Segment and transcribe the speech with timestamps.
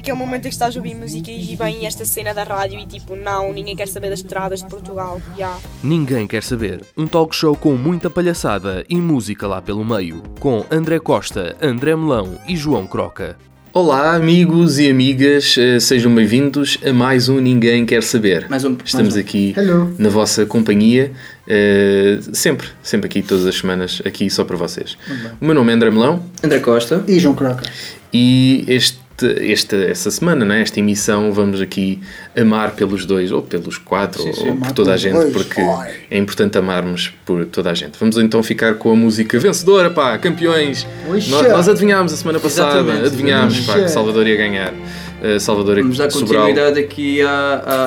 [0.00, 2.86] aquele momento em que estás a ouvir música e vem esta cena da rádio e
[2.86, 5.20] tipo, não, ninguém quer saber das estradas de Portugal.
[5.36, 5.58] Yeah.
[5.84, 6.80] Ninguém quer saber.
[6.96, 10.22] Um talk show com muita palhaçada e música lá pelo meio.
[10.40, 13.36] Com André Costa, André Melão e João Croca.
[13.72, 18.48] Olá, amigos e amigas, eh, sejam bem-vindos a mais um Ninguém Quer Saber.
[18.48, 18.76] Mais um.
[18.84, 19.20] Estamos mais um.
[19.20, 19.94] aqui Hello.
[19.96, 21.12] na vossa companhia,
[21.46, 24.98] eh, sempre, sempre aqui, todas as semanas, aqui só para vocês.
[25.40, 27.04] O meu nome é André Melão André Costa.
[27.06, 27.62] E João Croca.
[28.12, 32.00] e este, esta, esta semana, né, esta emissão, vamos aqui
[32.36, 35.32] amar pelos dois, ou pelos quatro, ou por toda a gente, dois.
[35.32, 35.92] porque Ai.
[36.10, 37.98] é importante amarmos por toda a gente.
[37.98, 40.86] Vamos então ficar com a música vencedora, pá, campeões!
[41.08, 43.06] Nós, nós adivinhámos a semana passada, Exatamente.
[43.06, 44.72] adivinhámos pá, que Salvador ia ganhar.
[44.72, 46.46] Uh, Salvador Vamos dar Sobral.
[46.46, 47.28] continuidade aqui à-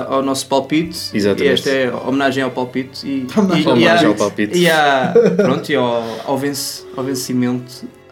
[0.08, 1.10] à- ao nosso palpite.
[1.16, 1.50] Exatamente.
[1.50, 3.08] E esta é homenagem ao palpite.
[3.08, 4.55] E, Homenagem e, ao e à- palpite.
[4.60, 7.88] E, à- pronto, e ao, ao, vence, ao vencimento.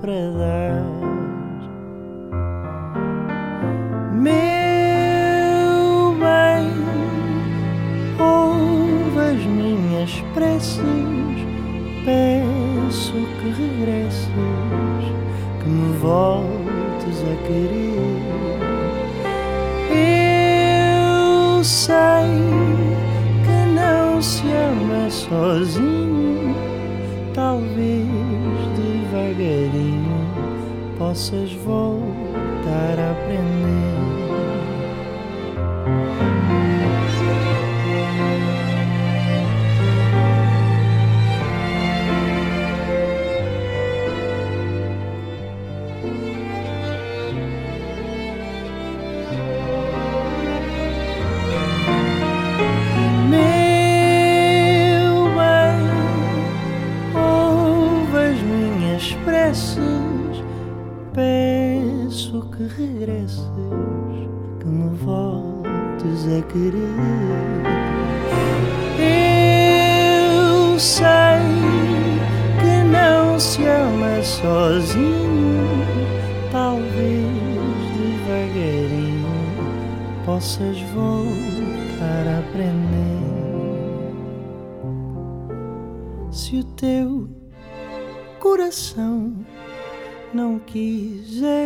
[0.00, 0.82] para dar.
[4.14, 4.32] Meu
[6.14, 6.72] bem,
[8.18, 10.80] ouve as minhas preces,
[12.04, 14.28] peço que regresses,
[15.62, 18.18] que me voltes a querer.
[19.90, 22.30] Eu sei
[23.44, 26.54] que não se ama sozinho,
[27.34, 28.17] talvez
[29.38, 33.97] devagarinho possas voltar a aprender.
[64.60, 66.96] Que me voltes a querer.
[68.98, 71.06] Eu sei
[72.60, 75.66] que não se ama sozinho,
[76.50, 77.26] talvez
[77.96, 79.28] devagarinho
[80.24, 83.18] possas voltar a aprender.
[86.30, 87.28] Se o teu
[88.38, 89.32] coração
[90.32, 91.57] não quiser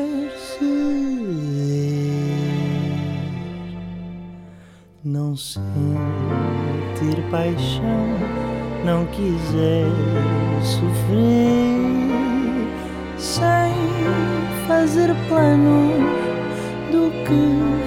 [5.57, 8.07] não sentir paixão,
[8.85, 9.87] não quiser
[10.63, 11.79] sofrer,
[13.19, 13.73] sem
[14.67, 16.05] fazer planos
[16.91, 17.82] do que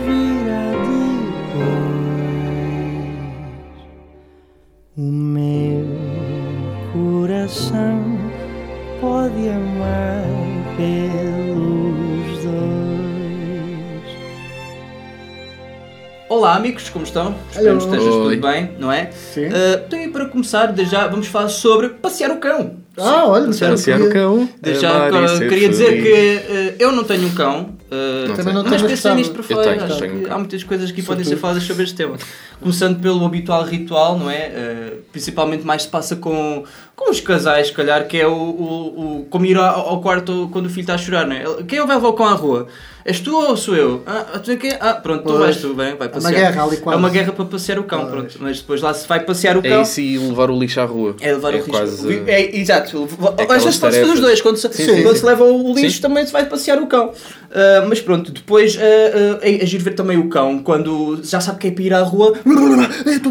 [16.56, 17.36] Olá, amigos, como estão?
[17.52, 18.36] Espero que estejas Oi.
[18.38, 19.12] tudo bem, não é?
[19.12, 19.48] Sim.
[19.48, 22.78] Ah, então, e para começar, desde já vamos falar sobre passear o cão.
[22.98, 24.50] Ah, olha, Passear Passear o cão.
[24.62, 26.04] Desde já ah, queria dizer feliz.
[26.06, 27.72] que ah, eu não tenho um cão.
[27.92, 29.64] ah, Não Também não mas tenho pensei nisto para Eu falar.
[29.64, 32.16] tenho, acho tenho um há muitas coisas que podem ser faladas sobre este tema.
[32.62, 34.48] Começando pelo habitual ritual, não é?
[34.48, 36.64] Uh, principalmente mais se passa com,
[36.96, 40.48] com os casais, se calhar, que é o, o, o como ir ao, ao quarto
[40.54, 41.44] quando o filho está a chorar, não é?
[41.68, 42.68] Quem vai levar o cão à rua?
[43.06, 44.02] És tu ou sou eu?
[44.08, 44.78] Ah, tu é que é?
[44.82, 45.40] ah pronto, tu Pois.
[45.40, 46.32] vais tu, bem, vai É uma passear.
[46.34, 46.98] guerra ali É quase.
[47.00, 48.12] uma guerra para passear o cão, Pois.
[48.12, 48.36] pronto.
[48.40, 49.82] Mas depois lá se vai passear o É cão.
[49.84, 51.16] isso e levar o lixo à rua.
[51.22, 51.70] É levar o lixo.
[51.70, 53.08] quase- É, exato.
[53.38, 54.10] aquelas Às vezes pode ser tarefas.
[54.10, 54.42] dos dois.
[54.42, 55.20] Quando se, Sim, sim, quando sim.
[55.20, 56.02] se leva o lixo, Sim.
[56.02, 57.12] também se vai passear o cão.
[57.54, 61.40] Ah, mas pronto, depois ah, ah, é, é giro ver também o cão quando já
[61.40, 62.34] sabe que é para ir à rua.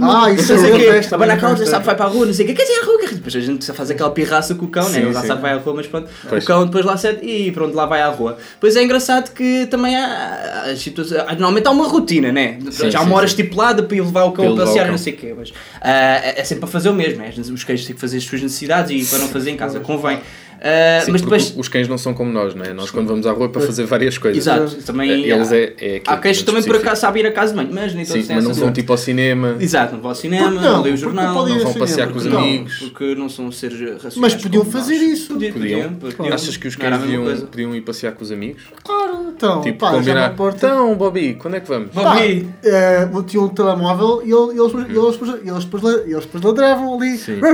[0.02, 0.84] Ah, isso não sei é o quê.
[0.92, 1.70] festa, Abana a também cauda, festa.
[1.72, 2.54] sabe que vai para a rua, não sei o quê.
[2.54, 4.84] Quer dizer, à rua, quer dizer, depois a gente faz aquela pirraça com o cão,
[4.88, 4.90] né?
[5.00, 5.26] Sim, Ele já sim.
[5.26, 6.08] sabe que vai à rua, mas pronto.
[6.28, 6.44] Pois.
[6.44, 8.36] O cão depois lá sente e pronto, lá vai à rua.
[8.60, 11.20] Pois é engraçado que também há, situações.
[11.20, 12.58] há- Normalmente há uma rotina, né?
[12.70, 15.12] Sim, já há uma hora estipulada para ir levar o cão a passear, não sei
[15.12, 15.34] o quê.
[15.36, 17.30] Mas ah, é é sempre para fazer o mesmo, né?
[17.36, 20.20] Os queijos têm que fazer as suas necessidades e para não fazer em casa, convém.
[20.66, 21.54] Ah, Sim, mas depois.
[21.58, 22.72] os cães não são como nós, não é?
[22.72, 24.38] Nós quando vamos à rua é para fazer várias coisas.
[24.46, 25.10] Exato, também.
[25.10, 27.58] Eles há- é, é Há cães que também por acaso sabem ir a casa de
[27.58, 29.56] banho, mas nem todos Sim, têm mas não vão tipo ao cinema.
[29.60, 30.72] Exato, não vão ao cinema, Porque não?
[30.76, 32.38] não leem o jornal, não ir vão passear com os não?
[32.38, 32.78] amigos.
[32.78, 34.16] porque não são seres racionais.
[34.16, 35.02] Mas podiam fazer nós.
[35.02, 35.32] isso.
[35.34, 35.92] Podiam, Podiam.
[35.94, 36.34] podiam.
[36.34, 38.62] Achas que os Não cães podiam, podiam ir passear com os amigos?
[38.82, 40.34] Claro, então, Tipo, pá, combinar.
[40.56, 41.90] Então, Bobby, quando é que vamos?
[41.90, 42.48] Pá, Bobby!
[42.64, 46.94] eh, tinha um telemóvel e ele- eles, eles, depois- eles, depois, la- eles depois ladravam
[46.94, 47.18] ali.
[47.18, 47.38] Sim.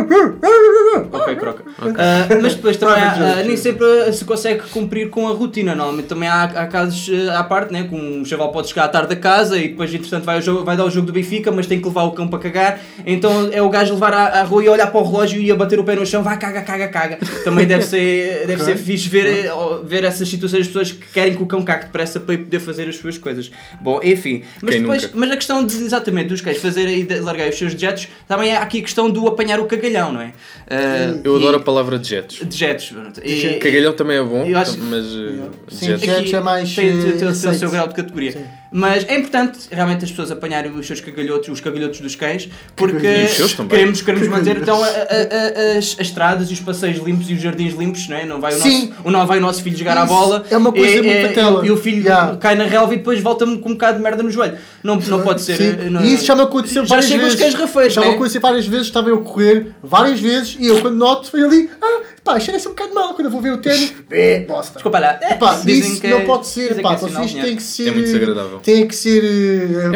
[1.13, 1.65] Ok, croca.
[1.99, 5.75] Ah, mas depois também há- ah, nem sempre se consegue cumprir com a rotina.
[5.75, 7.85] Normalmente também há, há casos ah, à parte, né?
[7.89, 10.65] que um chaval pode chegar à tarde da casa e depois, entretanto, vai, ao jogo,
[10.65, 12.81] vai dar o jogo do Benfica, mas tem que levar o cão para cagar.
[13.07, 15.57] Então é o gajo levar à, à rua e olhar para o relógio e a
[15.57, 17.19] bater o pé no chão, vai, caga, caga, caga.
[17.45, 19.51] Também deve ser, deve ser fixe ver, eh,
[19.85, 22.89] ver essas situações, as pessoas que querem que o cão cague depressa para poder fazer
[22.89, 23.51] as suas coisas.
[23.81, 24.43] Bom, enfim.
[24.63, 25.15] Mas Quem depois, nunca?
[25.17, 28.61] mas a questão de, exatamente dos cães fazerem e largar os seus dejetos, também há
[28.61, 30.33] aqui a questão do apanhar o cagalhão, não é?
[30.69, 32.41] Ah, Eu e- adoro a palavra dejetos.
[32.43, 32.90] Dejetos.
[33.25, 37.11] E- Cagalhão também é bom, Eu acho- mas uh, Sim, é mais, Tem, tem- tem-
[37.11, 37.71] eh, tem o seu aceito.
[37.71, 38.60] grau de categoria.
[38.73, 43.27] Mas é importante realmente as pessoas apanharem os seus cagalhotos, os cagalhotos dos cães, porque
[43.69, 47.35] queremos, queremos manter então a- a- a- as, as estradas e os passeios limpos e
[47.35, 48.25] os jardins limpos, não é?
[48.25, 48.89] Não vai o, Sim.
[48.91, 51.29] nosso, o não vai o nosso filho jogar à Isso bola é uma coisa muito
[51.29, 51.65] patela.
[51.65, 52.37] e, e o filho Yeah.
[52.37, 54.57] cai na relva e depois volta-me com um bocado de merda no joelho.
[54.83, 55.61] Não, não pode ser.
[55.61, 57.53] Eh, não- E isso já me aconteceu Já várias chegam os vezes.
[57.55, 58.11] cães rafeiros, Já me é?
[58.15, 61.69] aconteceu várias vezes, estava eu a correr várias vezes e eu quando noto, foi ali,
[61.83, 63.93] ah, pá, cheira-se um bocado mal quando eu vou ver o ténis.
[64.11, 64.75] É, bosta.
[64.75, 65.19] Desculpa lá.
[65.21, 67.63] É, Pá, dizem isso que- não pode ser, pá, que é sinal vocês têm que
[67.63, 67.89] ser.
[67.89, 68.60] É muito desagradável.
[68.63, 69.23] Têm que ser.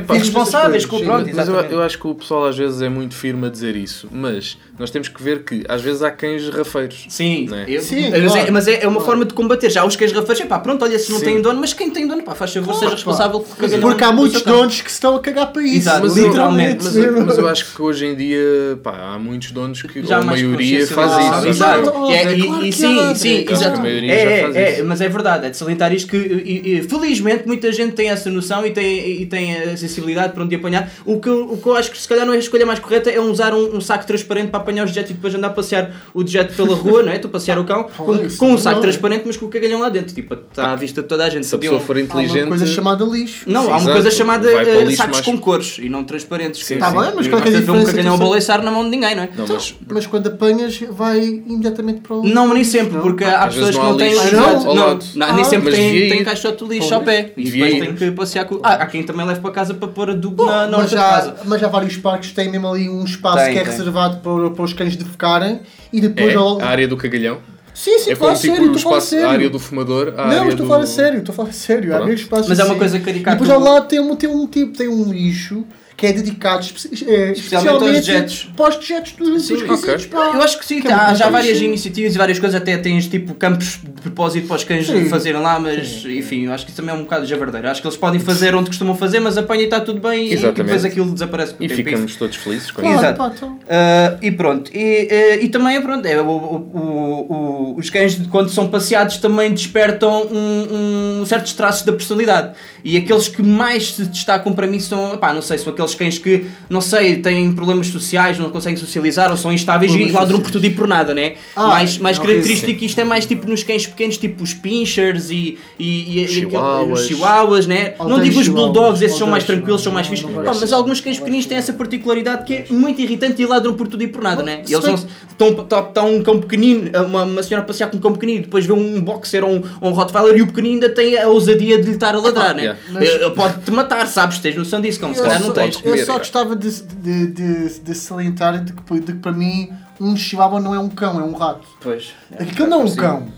[0.07, 1.33] pá, firmes responsáveis com o pronto, sim.
[1.35, 4.09] Mas eu, eu acho que o pessoal às vezes é muito firme a dizer isso,
[4.11, 7.07] mas nós temos que ver que às vezes há cães rafeiros.
[7.09, 7.65] Sim, é?
[7.69, 8.49] eu- Sim, mas, claro.
[8.49, 9.71] é, mas é, é uma forma de combater.
[9.71, 11.25] Já os cães rafeiros, é pá, pronto, olha, se não Sim.
[11.27, 13.47] têm dono, mas quem tem dono, pá, faz favor, seja Claro, responsável pá.
[13.49, 15.77] por cagalhão Porque há muitos donos que se estão a cagar para isso.
[15.77, 16.85] Exato, Mas eu, literalmente.
[16.85, 20.19] mas, eu- mas eu acho que hoje em dia pá, há muitos donos que Já
[20.19, 21.49] a maioria consciência faz isso.
[21.49, 22.11] Exato.
[22.11, 23.61] É, é e, claro e que sim, sim, é claro.
[23.63, 23.79] exato.
[23.79, 24.85] A maioria É, já é, faz é, isso.
[24.87, 28.71] mas é verdade, é de salientar isto que felizmente muita gente tem essa noção e
[28.73, 30.91] tem, e tem a sensibilidade para onde apanhar.
[31.07, 32.79] O que, eu- o que eu acho que se calhar não é a escolha mais
[32.79, 35.51] correta é usar um, um saco transparente para apanhar os dejetos e depois andar a
[35.51, 37.19] passear o dejeto pela rua, não é?
[37.19, 38.05] Tu passear o cão com,
[38.37, 38.83] com um não saco é.
[38.83, 41.47] transparente, mas com o cagalhão lá dentro, tipo, está à vista de toda a gente.
[41.47, 42.43] Se a pessoa for Há inteligente.
[42.43, 43.45] uma coisa chamada lixo.
[43.49, 46.61] Não, há uma coisa chamada eh, sacos mais- com cores e não transparentes.
[46.79, 46.99] Tá sim.
[46.99, 47.91] bem, mas qual é que é a ver um diferença?
[47.93, 49.29] cagalhão a balançar na mão de ninguém, não é?
[49.37, 52.25] Não, mas Mas quando apanhas, vai imediatamente para o.
[52.27, 55.75] Não, nem sempre, porque há pessoas que não há têm ao não, nem Ah, sempre
[55.77, 56.25] ir.
[56.25, 58.61] caixote de lixo ao pé e depois tem que passear com.
[58.63, 61.35] Ah, há quem também leva para casa para pôr adubo na, na mas, já, casa.
[61.45, 63.71] mas já vários parques têm mesmo ali um espaço Tem, que é tem.
[63.73, 65.61] reservado para, para os cães defecarem
[65.93, 66.33] e depois.
[66.33, 67.39] é ao- a área do cagalhão.
[67.75, 69.27] Sim, sim, É estou a como falar tipo sério, estou a falar espaço, sério.
[69.27, 70.09] a área do fumador.
[70.09, 70.73] A Não, área mas estou a do...
[70.75, 71.93] falar sério, estou a falar sério.
[71.93, 72.09] Há Pronto.
[72.11, 72.79] mesmo espaços Mas é uma assim.
[72.79, 73.37] coisa E caricata.
[73.37, 75.65] depois ao lado tem um, tem um tipo, tem um lixo
[75.97, 78.49] que é dedicado espe- eh, Especialmente aos especialmente dejetos.
[78.57, 79.77] para os dejetos dos, Sim, dos ok.
[79.77, 80.33] cãezitos, pá.
[80.35, 81.65] Eu acho que sim, Que é há muito já várias fixe.
[81.65, 85.05] iniciativas e várias coisas, até tens tipo campos de propósito para os cães Sim.
[85.09, 87.69] fazerem lá, mas enfim, eu acho que isso também é um bocado javardeiro.
[87.71, 90.31] Acho que eles podem fazer onde costumam fazer, mas apanha e está tudo bem e-
[90.31, 90.63] e Exatamente.
[90.65, 91.75] depois aquilo desaparece E tempo.
[91.75, 93.05] ficamos todos felizes com Claro, isso.
[93.05, 93.59] Exato.
[93.71, 97.27] Ah, e pronto, e, eh, e também é pronto, é, o, o-
[97.75, 102.53] o- os cães quando são passeados também despertam um, um certos traços da personalidade
[102.83, 106.19] e aqueles que mais se destacam para mim são, pá, não sei, são aqueles cães
[106.19, 110.41] que, não sei, têm problemas sociais, não conseguem socializar ou são instáveis e Problemas ladram
[110.41, 111.35] por tudo e por nada, né?
[111.55, 115.59] Ah, mais mais característico, isto é mais tipo nos cães pequenos, tipo os pinchers e,
[115.79, 117.95] e, e, e os chihuahuas, né?
[117.99, 121.47] Não digo os bulldogs, esses são mais tranquilos, são mais fixos, mas alguns cães pequeninos
[121.47, 124.63] têm essa particularidade que é muito irritante e ladram por tudo e por nada, né?
[124.69, 127.97] E eles não estão, estão, estão um cão pequenino, uma, uma senhora a passear com
[127.97, 130.89] um cão pequenino, depois vê um boxer ou um, um Rottweiler e o pequenino ainda
[130.89, 132.63] tem a ousadia de lhe estar a ladrar, né?
[132.63, 133.27] yeah.
[133.27, 134.39] Eh, Pode-te matar, sabes?
[134.39, 137.81] Tens noção disso, como se calhar não só, comer, eu só gostava de, de, de,
[137.81, 141.25] de salientar de que, de que para mim um chihuahua não é um cão, é
[141.25, 141.67] um rato.
[141.81, 142.13] Pois.
[142.39, 143.29] Aquilo não é um cão.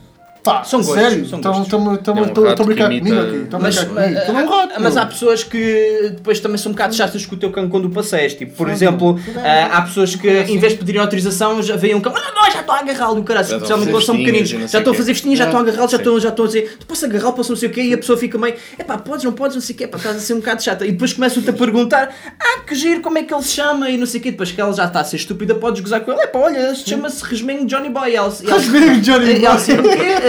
[0.46, 3.36] Pá, São gostos, sério, são estão É um a brincar comigo aqui.
[3.36, 4.18] Estão a Mas, brincar comigo.
[4.20, 4.74] É um rato.
[4.80, 7.86] mas há pessoas que depois também são um bocado chatas com o teu cão quando
[7.86, 8.32] o passeias.
[8.34, 8.72] Tipo, por Sim.
[8.72, 12.32] exemplo, ah, há pessoas que em vez de pedirem autorização já veem um cão, olha,
[12.32, 14.16] não, já estou a agarrá-lo, e o caralho, Já estão a especialmente fazer quando são
[14.16, 15.46] pequeninos, não já estão a fazer festinhas, já É.
[15.48, 17.68] estão a agarrá-lo, já estão, já estão a dizer, tu posso agarrá-lo, posso não sei
[17.68, 19.86] o quê, e a pessoa fica meio, epá, podes, não podes, não sei o quê,
[19.88, 20.86] pá, estás a ser um bocado chata.
[20.86, 23.96] E depois começam-te a perguntar, ah, que giro, como é que ele se chama, e
[23.96, 26.12] não sei o quê, depois que ela já está a ser estúpida, podes gozar com
[26.12, 28.14] ele, epá, olha, este chama-se Resmenho Johnny Boy,
[28.46, 29.46] Resmenho Johnny e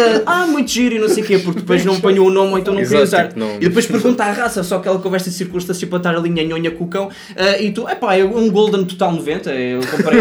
[0.08, 2.32] ela o ah, muito giro e não sei o quê, porque depois não apanhou o
[2.32, 3.28] nome ou então não queria Exato, usar.
[3.30, 6.30] tipo, não- E depois pergunta à raça, só aquela conversa de circunstância para estar ali
[6.30, 10.20] nhonha com o cão, ah, e tu, epá, é um Golden Total 90, eu comprei.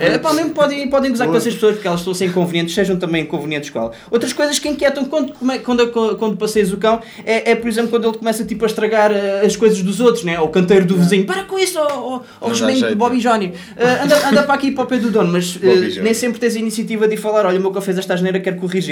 [0.00, 2.74] É, pá, mesmo podem, podem gozar com essas pessoas porque elas estão a ser inconvenientes,
[2.74, 3.92] sejam também inconvenientes com ela.
[4.10, 7.90] Outras coisas que inquietam quando, come- quando, quando passeias o cão é, é, por exemplo,
[7.90, 10.38] quando ele começa tipo, a estragar ah, as coisas dos outros, né?
[10.40, 13.52] Ou o canteiro do vizinho, para com isso, ó oh, dá resmenho de Bobby Johnny.
[13.76, 16.00] Ah, anda, anda para aqui para o pé do dono, mas ah, Johnny.
[16.00, 18.40] nem sempre tens a iniciativa de ir falar, olha, o meu cão fez esta asneira,
[18.40, 18.83] quero corrigi-la.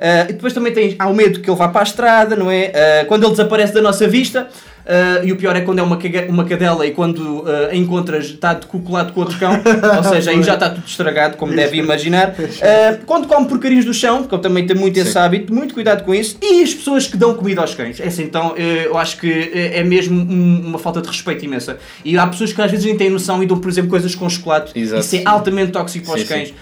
[0.00, 2.50] Ah, e depois também tens, há o medo que ele vá para a estrada, não
[2.50, 2.72] é?
[2.74, 4.48] Ah, quando ele desaparece da nossa vista.
[4.86, 8.26] ah, e o pior é quando é uma, uma cadela e quando ah, a encontras
[8.26, 9.52] está decocolado com outro cão,
[9.98, 12.34] ou seja, aí já está tudo estragado, como deve imaginar.
[12.62, 15.18] Ah, quando come porcarias do chão, que eu também tenho muito esse Sim.
[15.18, 16.36] hábito, muito cuidado com isso.
[16.42, 17.98] E as pessoas que dão comida aos cães.
[18.00, 21.78] Essa então, eh, eu acho que eh, é mesmo um- uma falta de respeito imensa.
[22.04, 24.28] E há pessoas que às vezes nem têm noção e dão, por exemplo, coisas com
[24.28, 24.78] chocolate.
[24.78, 25.00] Exato.
[25.00, 26.54] Isso é altamente tóxico para os cães.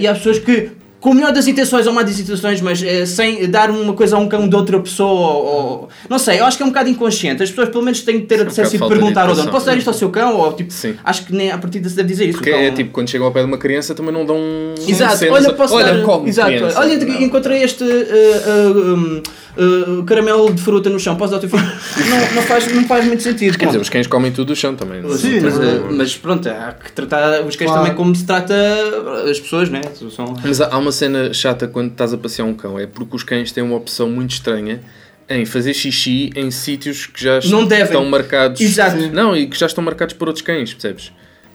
[0.00, 3.06] E há pessoas que, com a melhor das intenções ou má das intenções, mas eh,
[3.06, 6.44] sem dar uma coisa a um cão de outra pessoa, ou, ou- não sei, eu
[6.44, 7.42] acho que é um bocado inconsciente.
[7.42, 9.28] As pessoas pelo menos têm que ter Sim, um acesso bocado e falta de perguntar
[9.28, 10.36] ao dono: posso dar isto ao seu cão?
[10.36, 10.94] Ou tipo, Sim.
[11.02, 12.38] acho que nem a partir se deve dizer isso.
[12.38, 14.38] Porque o cão- é tipo, quando chegam ao pé de uma criança também não dão
[14.86, 16.04] Exato, cenas olha, a- posso olha, dar...
[16.04, 16.78] come Exato, criança.
[16.78, 17.22] olha, Não.
[17.22, 19.22] encontrei este uh, uh, um,
[19.98, 21.62] uh, caramelo de fruta no chão, posso dar ao teu filho?
[22.10, 23.56] não, não, faz, não faz muito sentido.
[23.56, 25.00] Quer dizer, os cães comem tudo do chão também.
[25.00, 25.54] não- Sim, mas,
[25.96, 27.84] mas pronto, há que tratar os cães Claro.
[27.84, 28.54] também como se trata
[29.30, 29.80] as pessoas, né?
[30.14, 30.34] São...
[30.44, 33.22] Mas há há uma cena chata quando estás a passear um cão, é porque os
[33.22, 34.80] cães têm uma opção muito estranha
[35.28, 37.84] em fazer xixi em sítios que já Não devem.
[37.84, 38.60] estão marcados.
[38.60, 38.96] Exato.
[39.12, 41.12] Não, e que já estão marcados por outros cães, percebes?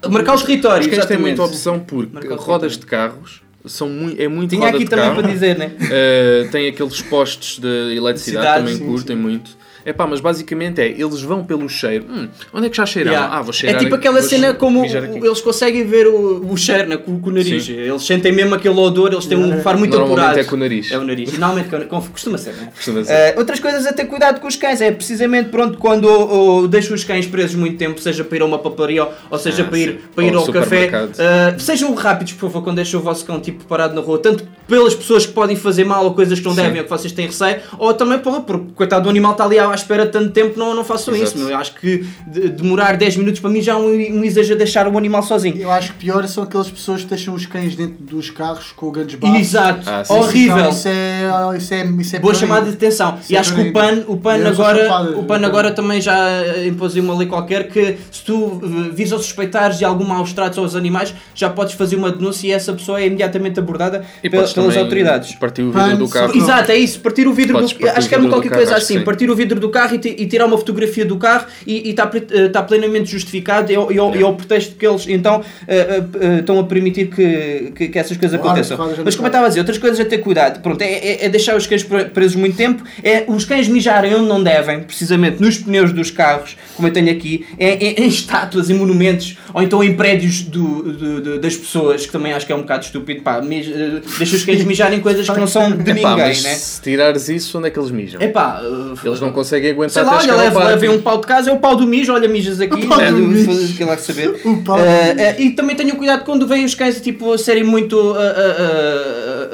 [0.10, 1.38] Marcar os territórios, Os cães têm exatamente.
[1.38, 5.22] muita opção porque rodas de carros são muito, é muito Tinha aqui também carro.
[5.22, 5.72] para dizer, né?
[5.82, 9.58] Uh, tem aqueles postos de eletricidade, também sim, curtem muito.
[9.86, 12.06] É pá, mas basicamente é, eles vão pelo cheiro.
[12.10, 13.16] Hum, onde é que já cheiraram?
[13.18, 13.38] Yeah.
[13.38, 16.98] Ah, vou cheirar é tipo aquela cena como eles conseguem ver o, o cheiro né,
[16.98, 17.66] com, com o nariz.
[17.66, 17.74] Sim.
[17.74, 20.40] Eles sentem mesmo aquele odor, eles têm um faro muito Normalmente apurado.
[20.40, 20.92] é com o nariz.
[20.92, 21.38] É o nariz.
[21.38, 21.70] Normalmente
[22.12, 22.72] costuma ser, né?
[22.76, 23.14] Costuma ser.
[23.14, 26.94] Eh, outras coisas a ter cuidado com os cães é precisamente pronto quando oh, deixo
[26.94, 29.78] os cães presos muito tempo, seja para ir a uma papelaria ou seja Ah, para
[29.78, 29.98] ir, sim.
[30.16, 30.90] para ir Ou ao café.
[31.18, 34.48] Eh, sejam rápidos, por favor, quando deixam o vosso cão tipo parado na rua, tanto
[34.68, 36.62] pelas pessoas que podem fazer mal ou coisas que não Sim.
[36.64, 39.60] devem ou que vocês têm receio, ou também porra, porque coitado do animal está ali
[39.60, 41.30] à espera tanto tempo, não, não façam Exato.
[41.30, 41.38] isso.
[41.40, 41.50] meu.
[41.50, 43.86] Eu acho que de- demorar 10 minutos para mim já é um,
[44.20, 45.58] um exagero deixar o animal sozinho.
[45.58, 48.90] Eu acho que pior são aquelas pessoas que deixam os cães dentro dos carros com
[48.92, 49.40] grandes barros.
[49.40, 50.14] Exato, Ah, sim.
[50.14, 50.58] horrível.
[50.58, 53.18] Então, Isso é, isso é, isso é Boa chamada de atenção.
[53.22, 53.74] Isso E é acho que o.
[53.74, 57.68] PAN, o PAN Eu agora, o PAN agora também já eh, impôs uma lei qualquer
[57.68, 61.74] que se tu eh, vis ou suspeitares de algum maus tratos aos animais, já podes
[61.76, 65.36] fazer uma denúncia e essa pessoa é imediatamente abordada E pel- podes pelas autoridades.
[65.36, 66.36] Partir o vidro do carro.
[66.36, 68.98] Exato, é isso, partir o vidro Podes do acho que era do qualquer coisa assim,
[69.00, 69.04] sim.
[69.04, 72.10] partir o vidro do carro e, e tirar uma fotografia do carro e está
[72.52, 76.04] tá plenamente justificado e ao, e ao- e ao pretexto que eles então eh, eh,
[76.22, 78.78] eh, estão a permitir que, que, que essas coisas Claro, aconteçam.
[78.78, 81.26] claro, Mas como eu estava a dizer, outras coisas a ter cuidado, pronto, é, é-
[81.26, 84.82] é deixar os cães pre- presos muito tempo, é os cães mijarem onde não devem,
[84.84, 89.38] precisamente nos pneus dos carros, como eu tenho aqui, é, é em estátuas e monumentos,
[89.54, 92.62] ou então em prédios do, do- do- das pessoas, que também acho que é um
[92.62, 95.94] bocado estúpido, pá, mij- eh, deixa os cães mijarem coisas que não são de Epá,
[96.12, 96.54] ninguém, mas né?
[96.54, 98.22] se tirares isso, onde é que eles mijam?
[98.22, 101.28] Epá, uh, Eles não conseguem aguentar Sei lá, até olha, leva, levem um pau de
[101.28, 103.74] casa, é o pau do mijo, olha, mijas aqui, O pau né, do mijo.
[103.76, 104.30] que lá saber.
[104.46, 105.20] O pau do mijo.
[105.20, 108.56] eh, e também tenham cuidado quando vêm os cães tipo, a serem muito ah, ah,
[108.60, 109.48] ah,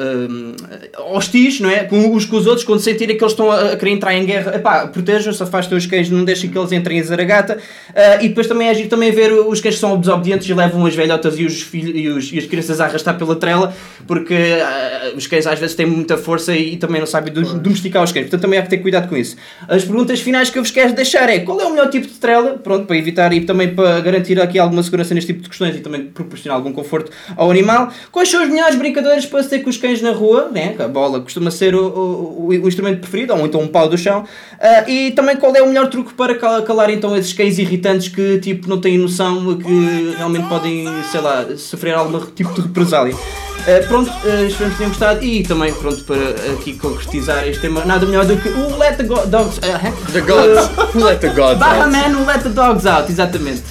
[0.71, 0.71] ah,
[1.12, 1.84] hostis, não é?
[1.84, 4.26] Com uns com os outros, quando sentirem que eles estão a, a querer entrar em
[4.26, 7.58] guerra, epá, protejam-se, afastem os cães, não deixem que eles entrem em zaragata.
[7.96, 10.86] Ah, e depois também é giro também ver os cães que são desobedientes e levam
[10.86, 13.74] as velhotas e os, filhos, e, os- e as crianças a arrastar pela trela,
[14.08, 18.04] porque ah, os cães às vezes têm muita força e, também não sabem do- domesticar
[18.04, 18.24] os cães.
[18.26, 19.36] Portanto, também há que ter cuidado com isso.
[19.68, 22.14] As perguntas finais que eu vos quero deixar é qual é o melhor tipo de
[22.14, 25.76] trela, pronto, para evitar e também para garantir aqui alguma segurança neste tipo de questões
[25.76, 27.92] e também proporcionar algum conforto ao animal.
[28.12, 30.71] Quais são as melhores brincadeiras para se ter com os cães na rua, né?
[30.80, 34.24] A bola costuma ser o, o, o- instrumento preferido, ou então um pau do chão.
[34.60, 38.08] Ah, e também qual é o melhor truque para cal- calar então esses cães irritantes
[38.08, 43.14] que tipo não têm noção que realmente podem, sei lá, sofrer algum tipo de represália.
[43.14, 46.18] Uh, pronto, uh, espero que tenham gostado e também pronto para
[46.54, 50.22] aqui concretizar este tema, nada melhor do que o Let the Go- Dogs uh, The
[50.22, 50.96] gods.
[50.96, 51.92] Who let the gods Barra out?
[51.92, 53.62] Man, o Let the Dogs Out, exatamente.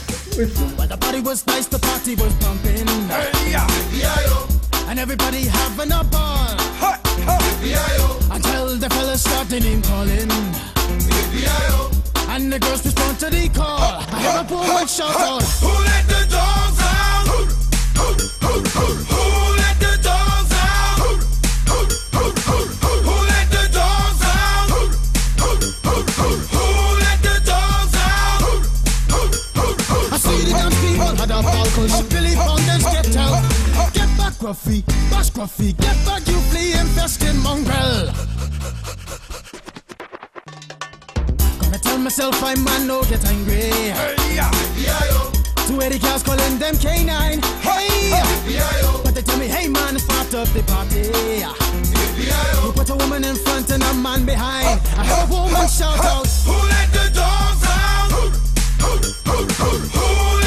[0.77, 2.87] But the party was nice, the party was pumping.
[4.89, 6.70] And everybody having a ball.
[7.63, 10.31] Until the fellas started name calling.
[12.29, 13.79] And the girls respond to the call.
[13.79, 15.43] I hear a woman shout out.
[15.43, 17.27] Who let the dogs out?
[17.29, 19.60] Who let the dogs
[34.51, 38.07] Ruffy, bash scruffy, get back, you flea infested mongrel.
[41.61, 43.71] Gonna tell myself I'm man, no get angry.
[43.95, 44.51] Hey, yeah,
[45.69, 47.45] Two Eddie cars calling them K9.
[47.63, 48.11] Hey,
[49.05, 51.15] but they tell me, hey man, it's part of the party.
[52.67, 54.81] You put a woman in front and a man behind.
[54.99, 58.11] I heard a woman shout out, Who let the dogs out?
[58.11, 60.40] Who let the dogs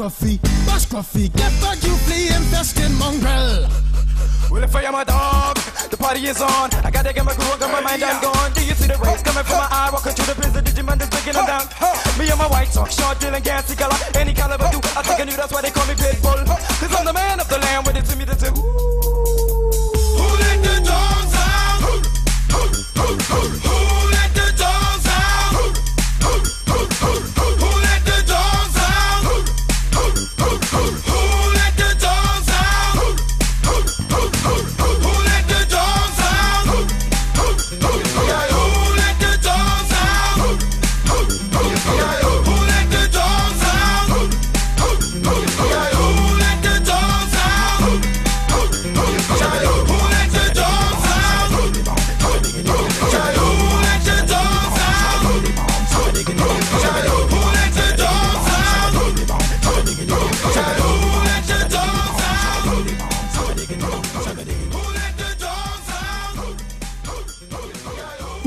[0.00, 3.68] Gruffy, bash Gruffy, get back, you flea infested mongrel.
[4.50, 5.60] Well, if I am a dog,
[5.92, 6.72] the party is on.
[6.80, 8.50] I gotta get my groove on, got my mind, I'm gone.
[8.56, 9.90] Do you see the rays coming from my eye?
[9.92, 11.68] Walking through the prison, Digimon is breaking them down.
[12.16, 13.94] Me and my white talk, short, dealing, gassy color.
[14.16, 14.80] Any caliber do,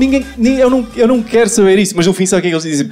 [0.04, 2.48] Ninguém, ni- eu, não, eu não quero saber isso, mas no fim sabe o que
[2.48, 2.90] é que eles dizem?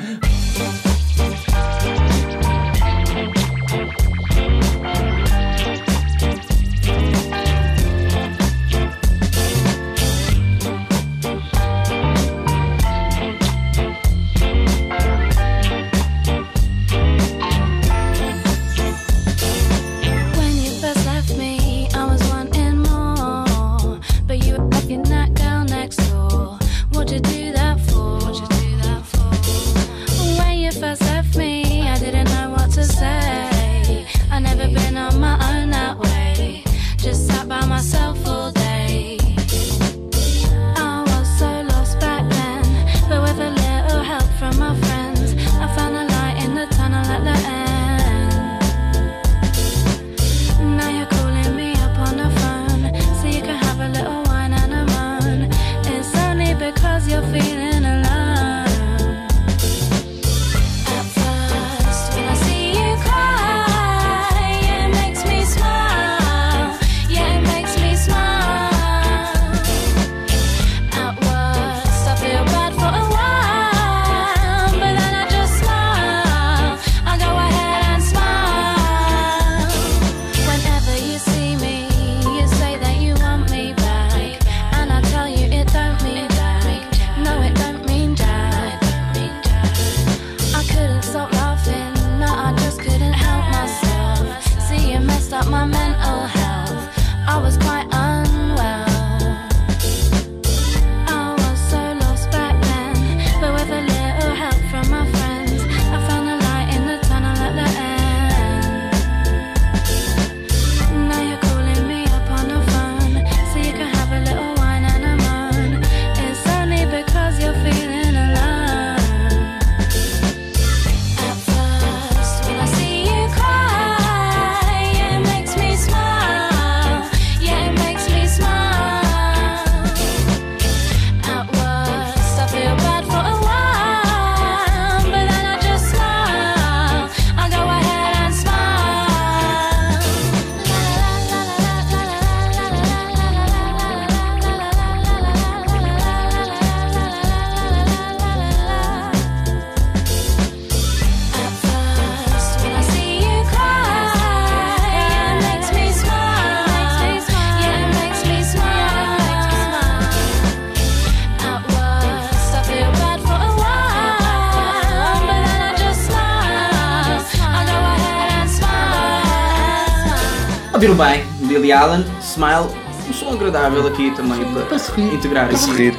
[170.83, 172.67] Ouviram bem, Lily Allen, Smile,
[173.09, 175.15] um som agradável aqui também para, Para se rir.
[175.15, 175.99] integrar Para se aqui rir.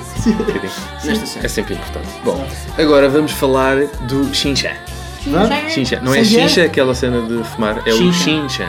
[1.05, 1.45] nesta cena.
[1.45, 2.07] É sempre importante.
[2.25, 2.45] Bom,
[2.77, 4.73] agora vamos falar do Shinchan.
[5.69, 6.01] Shinchan.
[6.01, 6.21] Não é.
[6.25, 8.67] Shincha, aquela cena de fumar, é o Shinchan.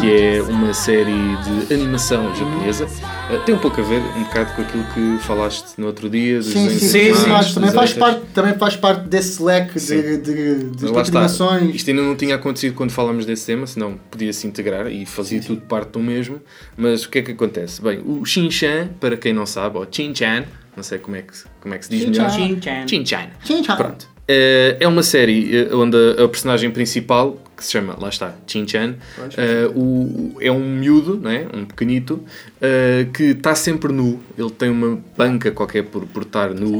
[0.00, 2.86] Que é uma série de animação japonesa.
[2.86, 6.36] Uh, tem um pouco a ver, um bocado com aquilo que falaste no outro dia,
[6.38, 9.80] dos Sim, sim, Sim, sim, mas também faz, parte, também faz parte desse leque de,
[9.80, 10.00] Sim.
[10.00, 11.00] de, de, está.
[11.00, 11.74] animações.
[11.74, 15.60] Isto ainda não tinha acontecido quando falámos desse tema, senão podia-se integrar e fazia tudo
[15.62, 16.40] parte do mesmo.
[16.76, 17.82] Mas o que é que acontece?
[17.82, 20.44] Bem, o Shinchan, para quem não sabe, ou Chinchan,
[20.76, 22.30] não sei como é que, como é que se diz melhor.
[22.30, 22.86] Shin-chan.
[22.86, 23.28] Chinchan.
[23.44, 23.74] Xinxá.
[23.76, 24.08] Pronto.
[24.28, 28.94] Eh, É uma série eh, onde a personagem principal, que se chama, lá está, Chin-chan,
[29.36, 31.46] eh, o- é um miúdo, não é?
[31.54, 32.20] um pequenito,
[32.60, 34.20] eh, que está sempre nu.
[34.38, 36.78] Ele tem uma banca qualquer por, por estar nu.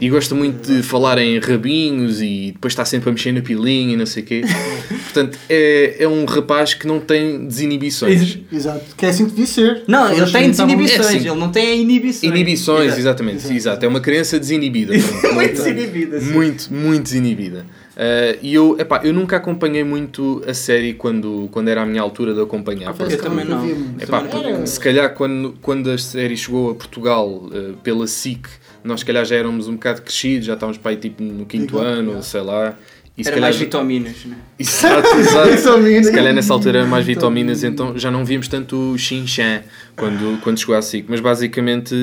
[0.00, 3.94] e gosta muito de falar em rabinhos e depois está sempre a mexer na pilinha
[3.94, 4.42] e não sei o quê.
[5.12, 8.38] Portanto, é, é um rapaz que não tem desinibições.
[8.52, 8.94] Exato.
[8.96, 9.82] Que é assim que devia ser.
[9.86, 11.28] Não, ele tem desinibições, É assim.
[11.28, 12.22] ele não tem inibições.
[12.32, 13.00] Inibições, Exato.
[13.00, 13.52] exatamente.
[13.52, 13.84] Exato.
[13.84, 14.92] É uma criança desinibida.
[15.32, 16.32] Muito desinibida, sim.
[16.32, 17.66] Muito, muito desinibida.
[17.94, 22.00] Uh, e eu, epá, eu nunca acompanhei muito a série quando, quando era a minha
[22.00, 22.92] altura de acompanhar.
[22.92, 23.60] Confesso Eu que também não.
[23.60, 24.02] vi muito.
[24.02, 28.46] Epá, Também porque se calhar quando, quando a série chegou a Portugal uh, pela SIC,
[28.82, 31.74] nós se calhar já éramos um bocado crescidos, já estávamos para aí tipo no quinto
[31.76, 32.22] Igual, ano, yeah.
[32.22, 32.74] sei lá.
[33.16, 34.36] E se Era calhar- mais vitaminas, né?
[34.58, 35.82] Exato, exato.
[36.02, 39.60] Se calhar nessa altura eram mais vitaminas, então já não víamos tanto o Shin-Chan
[39.94, 41.04] quando, quando chegou à SIC.
[41.08, 41.94] Mas basicamente,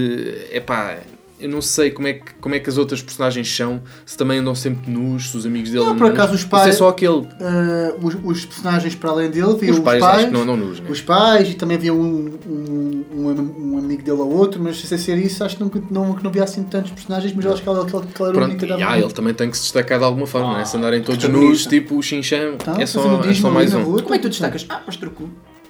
[0.52, 0.97] é pá,
[1.39, 4.39] eu não sei como é, que, como é que as outras personagens são, se também
[4.39, 6.41] andam sempre nus, se os amigos dele Não, andam por acaso nus.
[6.41, 7.28] os pais- Isso é só aquele.
[7.41, 10.41] Ah, os, os personagens para além dele, viam Os os pais, pais, acho que não
[10.41, 10.89] andam nus, né?
[10.89, 14.80] os pais e também havia um, um, um, am- um amigo dele ou outro, mas
[14.82, 17.54] sem ser isso, acho que nunca, não, que não havia assim tantos personagens, mas eu
[17.54, 19.49] acho que ele, que ele, que ele era o único e ah, ele também tem
[19.49, 20.65] que se destacar de alguma forma, não é?
[20.65, 23.84] Se andarem todos que nus, tipo o Shin-Chan, Tá, é só, é só mais um.
[23.84, 24.65] Como é que tu destacas?
[24.69, 25.30] Ah, mostra o cu.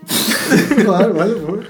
[0.83, 1.63] claro, olha, boa.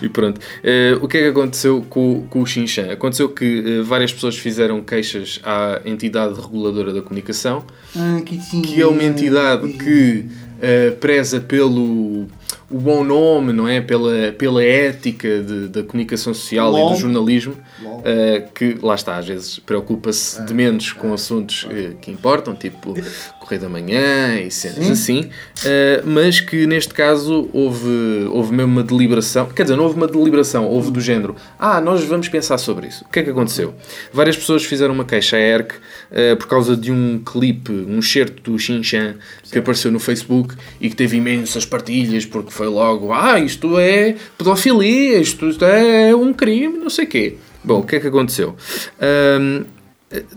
[0.00, 0.40] E pronto.
[0.62, 2.90] Eh, o que é que aconteceu com, com o Xinchan?
[2.92, 7.64] Aconteceu que eh, várias pessoas fizeram queixas à entidade reguladora da comunicação,
[7.96, 10.26] Ah, que, que é uma entidade que
[10.60, 12.26] eh, preza pelo
[12.70, 13.82] o bom nome, não é?
[13.82, 16.92] Pela, pela ética de- da comunicação social e LOL.
[16.94, 17.54] do jornalismo,
[18.02, 22.94] eh, que lá está, às vezes preocupa-se de menos com assuntos eh, que importam, tipo
[23.42, 25.28] Correio da Manhã e cenas assim,
[25.64, 30.06] eh, mas que neste caso houve, houve mesmo uma deliberação, quer dizer, não houve uma
[30.06, 33.04] deliberação, houve do género, ah, nós vamos pensar sobre isso.
[33.04, 33.74] O que é que aconteceu?
[34.12, 35.74] Várias pessoas fizeram uma queixa à ERC
[36.12, 39.16] eh, por causa de um clipe, um certo do Xinchan
[39.50, 44.14] que apareceu no Facebook e que teve imensas partilhas porque foi logo, ah, isto é
[44.38, 47.36] pedofilia, isto é um crime, não sei o quê.
[47.64, 48.56] Bom, o que é que aconteceu?
[49.00, 49.64] Ahm,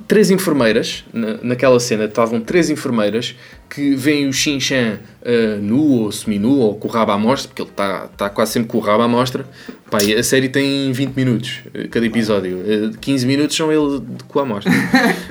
[0.07, 3.35] três enfermeiras, na, naquela cena estavam três enfermeiras
[3.69, 7.61] que veem o Xinchan uh, nu ou seminu ou com o rabo à mostra, porque
[7.61, 9.45] ele está tá quase sempre com o rabo à mostra.
[9.89, 12.63] Pá, a série tem 20 minutos, eh, cada episódio.
[12.65, 14.71] Eh, 15 minutos são ele com a mostra.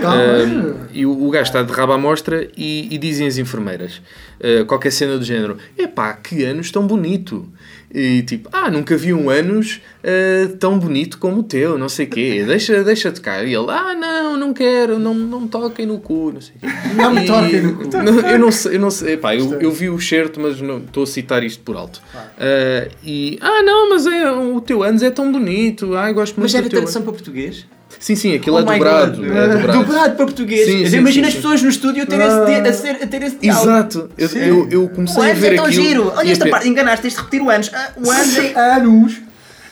[0.04, 4.02] Um, e o, o gajo está de rabo à mostra e, e dizem as enfermeiras
[4.38, 7.48] uh, qualquer cena do género: epá, que anos tão bonito.
[7.94, 12.06] E tipo, ah, nunca vi um anos uh, tão bonito como o teu, não sei
[12.06, 13.46] o quê, deixa, deixa tocar.
[13.46, 16.58] E ele, ah, não, não quero, não, não me toquem no cu, não sei o
[16.58, 16.66] quê.
[16.96, 17.96] Não me toquem no cu.
[17.96, 20.78] Não, eu não sei, eu não sei, epá, eu, eu vi o certo, mas não
[20.78, 22.02] estou a citar isto por alto.
[22.16, 26.34] Uh, e, ah, não, mas é, o teu anos é tão bonito, ah, eu gosto
[26.34, 27.64] muito Mas era do teu tradução para português?
[28.04, 29.16] Sim, sim, aquilo Oh é dobrado.
[29.16, 29.30] God.
[29.34, 29.78] É dobrado.
[29.80, 30.66] Dobrado para português.
[30.66, 31.40] Sim, sim, imagina sim, as sim.
[31.40, 33.70] pessoas no estúdio a ter esse, a ser- a ter esse diálogo.
[33.70, 35.82] Exato, eu, eu, eu comecei O a ver é tão aquilo.
[35.82, 36.12] giro.
[36.14, 37.70] Olha esta parte, enganaste, tens de repetir o anos.
[37.72, 38.52] Ah, o anos é...
[38.76, 39.14] Anos.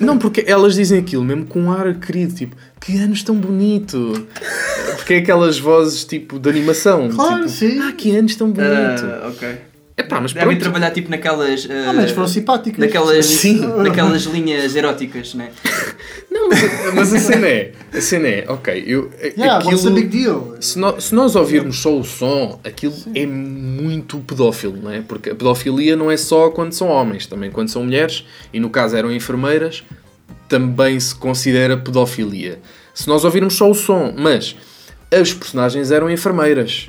[0.01, 4.27] Não, porque elas dizem aquilo mesmo com um ar querido, tipo, que anos tão bonito.
[4.97, 7.11] Porque é aquelas vozes tipo de animação.
[7.11, 7.79] Claro, tipo, sim.
[7.83, 8.71] Ah, que anos tão bonito.
[9.05, 9.59] Ah, ok.
[9.97, 10.63] Epá, mas Devem pronto.
[10.63, 11.69] trabalhar tipo naquelas.
[11.71, 12.79] ah, Ah, mas foram simpáticas.
[12.79, 13.59] Naquelas, Sim.
[13.83, 15.51] naquelas linhas eróticas, né?
[16.31, 16.61] Não, mas,
[16.95, 20.57] mas a cena é, a cena é, ok, eu, Yeah, what's the big aquilo, deal?
[20.63, 25.03] se, nó- se nós ouvirmos só o som, aquilo é muito pedófilo, não é?
[25.03, 28.71] Porque a pedofilia não é só quando são homens, também quando são mulheres, e no
[28.71, 29.85] caso eram enfermeiras,
[30.49, 32.59] também se considera pedofilia.
[32.95, 34.57] Se nós ouvirmos só o som, mas
[35.11, 36.89] as personagens eram enfermeiras.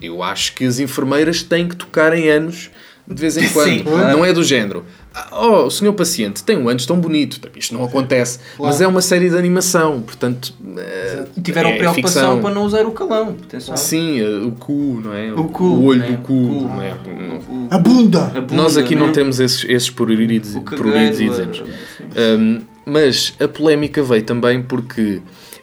[0.00, 2.70] Eu acho que as enfermeiras têm que tocar em anos
[3.08, 3.68] de vez em quando.
[3.68, 4.16] Sim, claro.
[4.16, 4.84] Não é do género.
[5.14, 7.40] "Ah, Oh, o senhor paciente tem um anos tão bonito.
[7.56, 8.38] Isto não acontece.
[8.58, 10.52] Mas é uma série de animação, portanto.
[10.76, 12.42] eh, Tiveram é preocupação ficção.
[12.42, 13.36] para não usar o calão.
[13.44, 13.76] Atenção.
[13.76, 15.32] Sim, eh, o cu, não é?
[15.32, 16.10] O cu, O olho né?
[16.10, 16.32] do cu.
[16.34, 16.68] O cu.
[16.68, 16.90] não é?
[17.70, 18.24] A bunda.
[18.34, 19.12] A bunda, Nós aqui não né?
[19.12, 21.30] temos esses, esses pruridos, e.
[22.38, 25.20] Um, mas a polémica veio também porque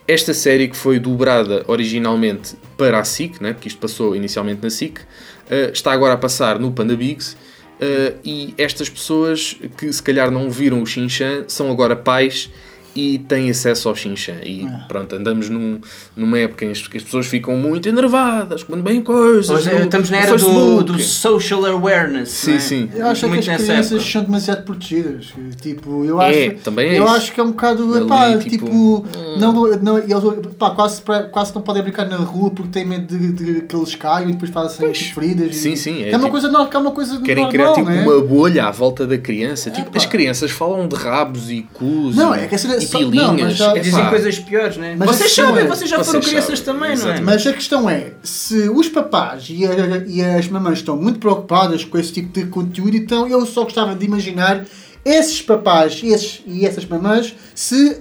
[0.08, 3.54] esta série que foi dobrada originalmente para a SIC, né?
[3.54, 7.38] porque isto passou inicialmente na SIC, uh, está agora a passar no Panda Bigs
[7.74, 12.50] Uh, e estas pessoas que se calhar não viram o Xinchan são agora pais
[12.96, 14.36] e têm acesso ao Xinchan.
[14.44, 14.86] E Ah.
[14.88, 15.80] pronto, andamos num,
[16.16, 19.50] numa época em que as pessoas ficam muito enervadas, quando bem coisas.
[19.50, 22.30] Hoje no- estamos na era do, do social awareness.
[22.30, 22.60] Sim, não é?
[22.60, 22.90] sim.
[22.94, 24.10] Eu acho Muito que as crianças época.
[24.12, 25.34] são demasiado protegidas.
[25.62, 27.14] Tipo, eu acho, É, também é eu isso.
[27.14, 29.06] acho que é um bocado, Ali, epá, tipo, tipo,
[29.40, 31.02] não, não, eles pá, quase,
[31.32, 34.34] quase não podem brincar na rua porque têm medo de, de que eles caiam e
[34.34, 35.56] depois fazem feridas.
[35.56, 37.52] e- Sim, sim, é É, uma tipo- coisa, não, que é uma coisa Querem normal,
[37.52, 38.18] criar tipo não é?
[38.18, 39.72] uma bolha à volta da criança.
[39.72, 39.98] Tipo, pá.
[39.98, 43.42] as crianças falam de rabos e cus Não, é que a cena- e não, pilinhas.
[43.42, 44.96] mas já- Dizem coisas piores, né?
[44.98, 47.22] Mas vocês sabem, é- vocês já foram crianças sabem, também, não é?
[47.22, 51.84] Mas a questão é, se os papás e, a- e as mamães estão muito preocupadas
[51.86, 54.66] com esse tipo de conteúdo, então eu só gostava de imaginar
[55.06, 57.98] esses papás e, esses, e essas mamães se,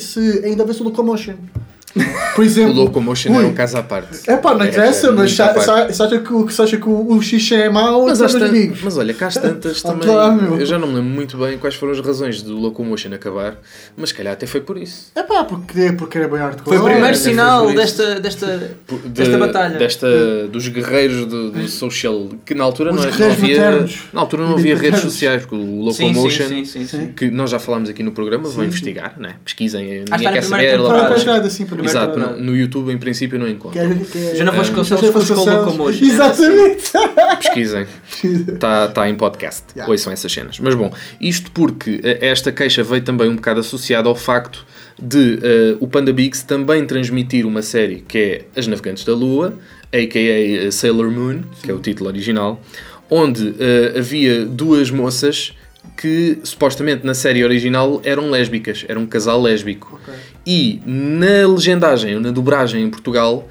[0.00, 1.34] se ainda houvesse o Locomotion.
[2.34, 4.28] Por O exemplo, Locomotion ui, é um caso à parte.
[4.30, 7.12] É pá, não É, interessa, é mas se acha que, o- se acha que o,
[7.16, 8.80] o xixi é mau, Mas, tan- amigos.
[8.82, 10.06] mas olha, cá às tantas Ah, também.
[10.06, 13.56] claro, eu já não me lembro muito bem quais foram as razões do Locomotion acabar,
[13.96, 15.10] mas se calhar até foi por isso.
[15.14, 16.76] É pá, porque, porque era bem hardcore.
[16.76, 19.78] Foi o primeiro é, sinal desta, desta, Por- de- desta batalha.
[19.78, 22.28] Desta, dos guerreiros do, do social.
[22.44, 23.56] Que na altura Os não, é- não havia.
[23.58, 23.98] maternos.
[24.12, 26.48] Na altura não havia redes sociais, porque o Locomotion.
[26.48, 27.06] sim, sim, sim, sim.
[27.16, 29.36] Que nós já falámos aqui no programa, vão investigar, né?
[29.42, 30.72] pesquisem, ninguém quer saber.
[30.76, 31.46] temporada.
[31.46, 32.40] Assim, para Exato, temporada.
[32.42, 33.78] no, YouTube em princípio não encontro.
[33.78, 35.64] Que é- que é- Jana Vasconcelos Jana buscou o Vasconcelos.
[35.66, 36.04] Locomotion.
[36.06, 36.92] Exatamente.
[37.42, 37.86] Pesquisem.
[38.54, 39.64] Está tá em podcast.
[39.74, 39.90] Yeah.
[39.92, 40.58] Ouçam essas cenas.
[40.60, 44.66] Mas bom, isto porque eh, esta queixa veio também um bocado associada ao facto
[45.00, 49.54] de eh, o Panda Bigs também transmitir uma série que é As Navegantes da Lua,
[49.92, 50.72] a.k.a.
[50.72, 52.60] Sailor Moon, que é o título original,
[53.10, 55.52] onde eh, havia duas moças
[55.96, 60.00] que supostamente na série original eram lésbicas, era um casal lésbico.
[60.46, 63.48] E na legendagem, ou na dobragem em Portugal,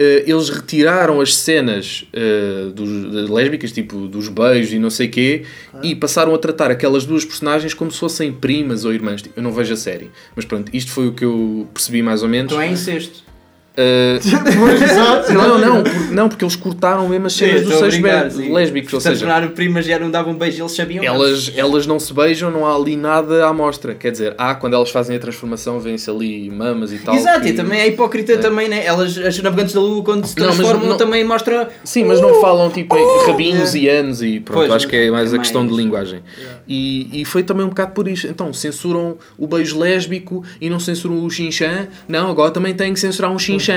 [0.00, 5.42] eh, eles retiraram as cenas eh, dos, lésbicas, tipo dos beijos e não sei quê,
[5.82, 9.20] e passaram a tratar aquelas duas personagens como se fossem primas ou irmãs.
[9.20, 12.22] Tipo, Eu não vejo a série, mas pronto, isto foi o que eu percebi mais
[12.22, 12.52] ou menos.
[12.52, 13.27] Então é incesto.
[14.82, 15.32] Exato.
[15.32, 18.52] não, não, por- não, porque eles cortaram mesmo as cenas brincar, be- sim.
[18.52, 21.04] lésbicos, ou Se seja, tornaram primas já não davam beijo, eles sabiam.
[21.04, 23.94] elas, elas não se beijam, não há ali nada à mostra.
[23.94, 27.14] Quer dizer, há quando elas fazem a transformação, vêm-se ali mamas e tal.
[27.14, 28.84] Exato, que- e também é hipócrita também, né?
[28.84, 31.68] Elas, as navegantes da lua, quando se Não, transformam, não- também mostra.
[31.84, 35.10] Sim, mas não falam tipo em rabinhos e anos e pronto, Pois, acho que é
[35.10, 36.20] mais é a questão de linguagem.
[36.66, 38.26] E, e foi também um bocado por isso.
[38.26, 41.86] Então, censuram o beijo lésbico e não censuram o xinxã.
[42.08, 43.67] Não, agora também tem que censurar um xinxã.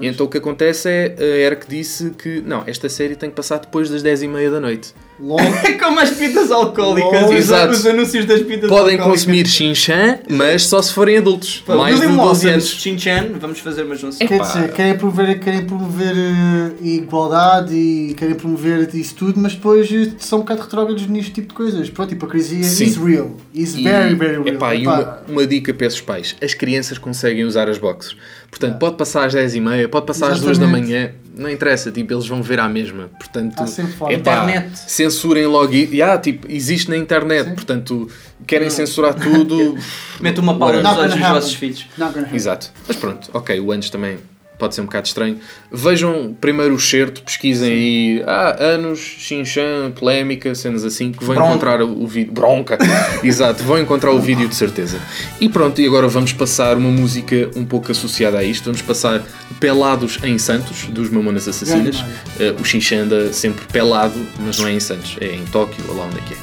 [0.00, 3.36] E então o que acontece é a Eric disse que não, esta série tem que
[3.36, 4.92] passar depois das 10 e meia da noite.
[5.18, 5.40] Logo.
[5.82, 7.72] Como as pitas alcoólicas, Oh, os, exato.
[7.72, 9.06] os anúncios das pitas Podem alcoólicas.
[9.06, 11.62] consumir xinxã, mas só se forem adultos.
[11.66, 12.68] Pá, mais de William 12 Lawson, anos.
[12.82, 14.26] Chin-chan, vamos fazer uma junção.
[14.26, 19.90] Quer dizer, querem promover, querem promover eh, igualdade e querem promover isso tudo, mas depois
[19.90, 21.88] eh, são um bocado retrógrados neste tipo de coisas.
[21.88, 22.84] Pronto, hipocrisia Sim.
[22.84, 23.36] is real.
[23.54, 24.48] Is E, very, very real.
[24.48, 28.16] epá, e Epá, uma, uma dica para esses pais: as crianças conseguem usar as boxers.
[28.58, 30.90] Portanto, pode passar às 10h30, pode passar às 2 da Exatamente.
[30.90, 33.10] manhã, não interessa, tipo, eles vão ver à mesma.
[33.18, 33.54] Portanto,
[33.98, 34.14] forma.
[34.14, 34.78] epá, Internet.
[34.90, 35.74] censurem logo.
[35.74, 38.08] i- Yeah, tipo, existe na internet, portanto,
[38.46, 39.76] querem censurar tudo.
[40.20, 41.86] Mete uma pala nos olhos dos vossos filhos.
[42.32, 42.70] Exato.
[42.88, 44.16] Mas pronto, ok, o antes também
[44.58, 45.38] pode ser um bocado estranho.
[45.70, 51.50] Vejam primeiro o certo, pesquisem aí ah, anos, xinxã, polémica, cenas assim, que vão Bronca.
[51.50, 52.32] encontrar o, vídeo.
[52.32, 52.78] Bronca!
[53.22, 55.00] Exato, vão encontrar o vídeo de certeza.
[55.40, 58.64] E pronto, e agora vamos passar uma música um pouco associada a isto.
[58.64, 59.22] Vamos passar
[59.60, 62.04] Pelados em Santos, dos Mamonas Assassinas.
[62.38, 65.96] Eh, o xinxã anda sempre pelado, mas não é em Santos, é em Tóquio, ou
[65.96, 66.36] lá onde é que é.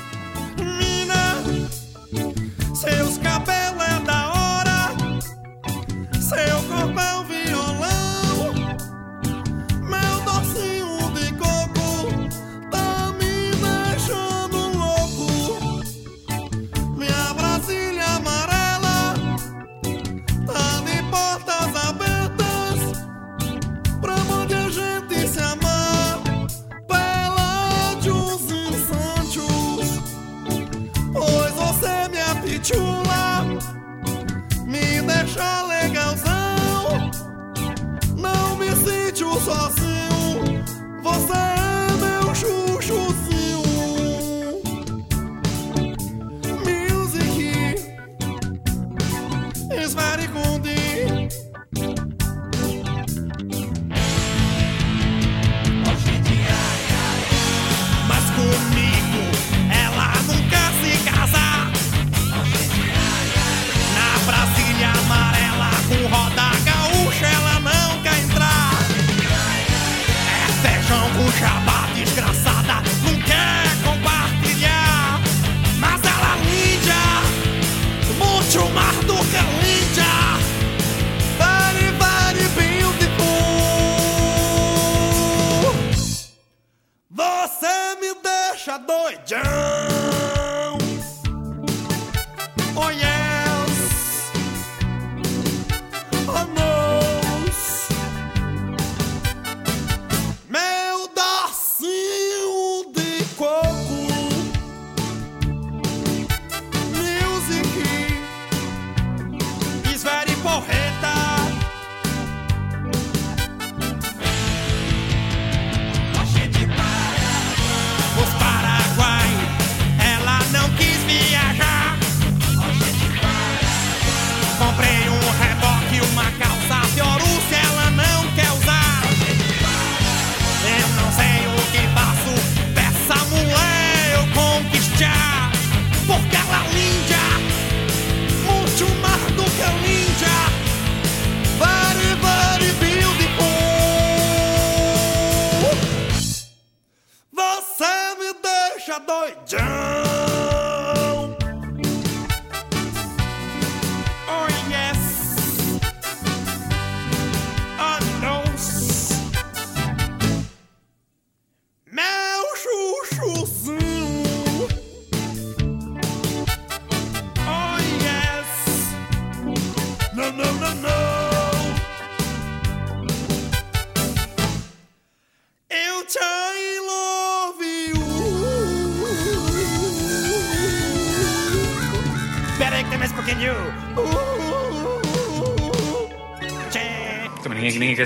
[0.64, 1.44] Mina,
[2.74, 3.63] seus cabelos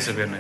[0.06, 0.37] Também ninguém, ninguém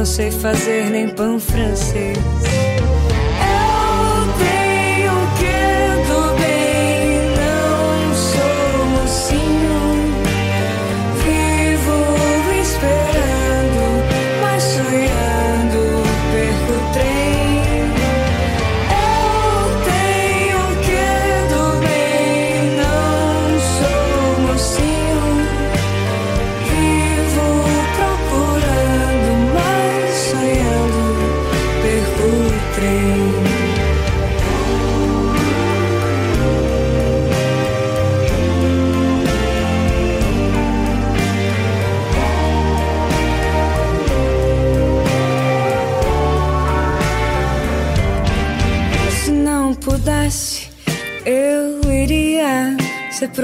[0.00, 1.38] não sei fazer nem pão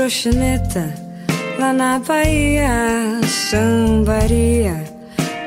[0.06, 0.94] proxeneta
[1.58, 3.18] lá na Bahia.
[3.26, 4.84] Sambaria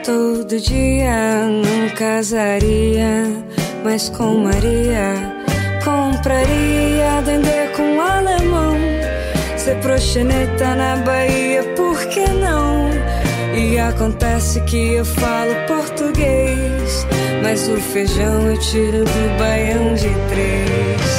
[0.04, 3.24] todo dia, não casaria,
[3.86, 5.14] mas com Maria.
[5.82, 8.76] Compraria dendê com alemão.
[9.56, 12.90] Ser proxeneta na Bahia, por que não?
[13.56, 17.08] E acontece que eu falo português,
[17.42, 21.19] mas o feijão eu tiro do baião de três.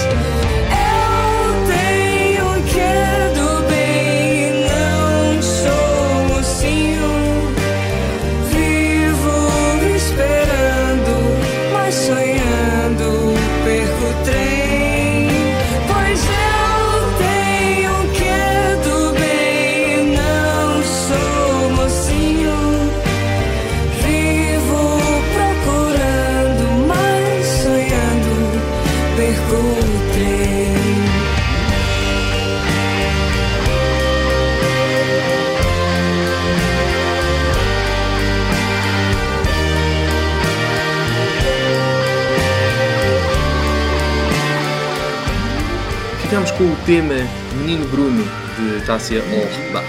[46.40, 47.14] Ficamos com o tema
[47.58, 48.24] Menino Bruno
[48.56, 49.86] de Tássia Olsbach.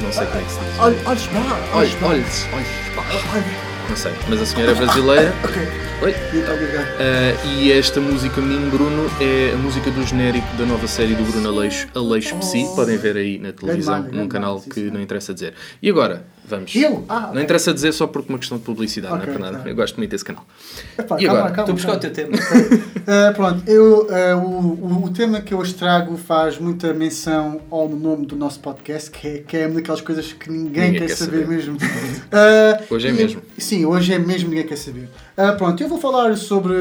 [0.00, 0.78] Não sei como é que se diz.
[0.78, 0.96] Olha,
[2.04, 2.24] olha.
[3.88, 5.34] Não sei, mas a senhora é brasileira.
[5.42, 5.62] Ok.
[6.02, 6.14] Oi.
[6.32, 6.86] Muito obrigado.
[7.00, 11.24] Ah, e esta música Menino Bruno é a música do genérico da nova série do
[11.24, 12.66] Bruno Aleixo, Aleixo Psi.
[12.76, 15.54] Podem ver aí na televisão, num canal que não interessa dizer.
[15.82, 16.74] E agora, vamos.
[16.74, 17.04] Eu?
[17.08, 19.62] Ah, Não interessa dizer só porque uma questão de publicidade, Ok, não é para nada.
[19.64, 19.68] tá.
[19.70, 20.44] Eu gosto muito desse canal.
[20.98, 21.54] Epá, e calma, agora?
[21.54, 22.36] calma, Estou a buscar o teu tema.
[22.36, 27.88] Uh, pronto, eu, uh, o, o, tema que eu hoje trago faz muita menção ao
[27.88, 31.06] nome do nosso podcast, que é, que é uma daquelas coisas que ninguém, Ninguém quer,
[31.08, 31.48] quer saber, saber.
[31.56, 31.76] mesmo.
[31.76, 33.42] Uh, Hoje é e- mesmo.
[33.58, 35.08] Sim, hoje é mesmo, ninguém quer saber.
[35.58, 36.74] Pronto, eu vou falar sobre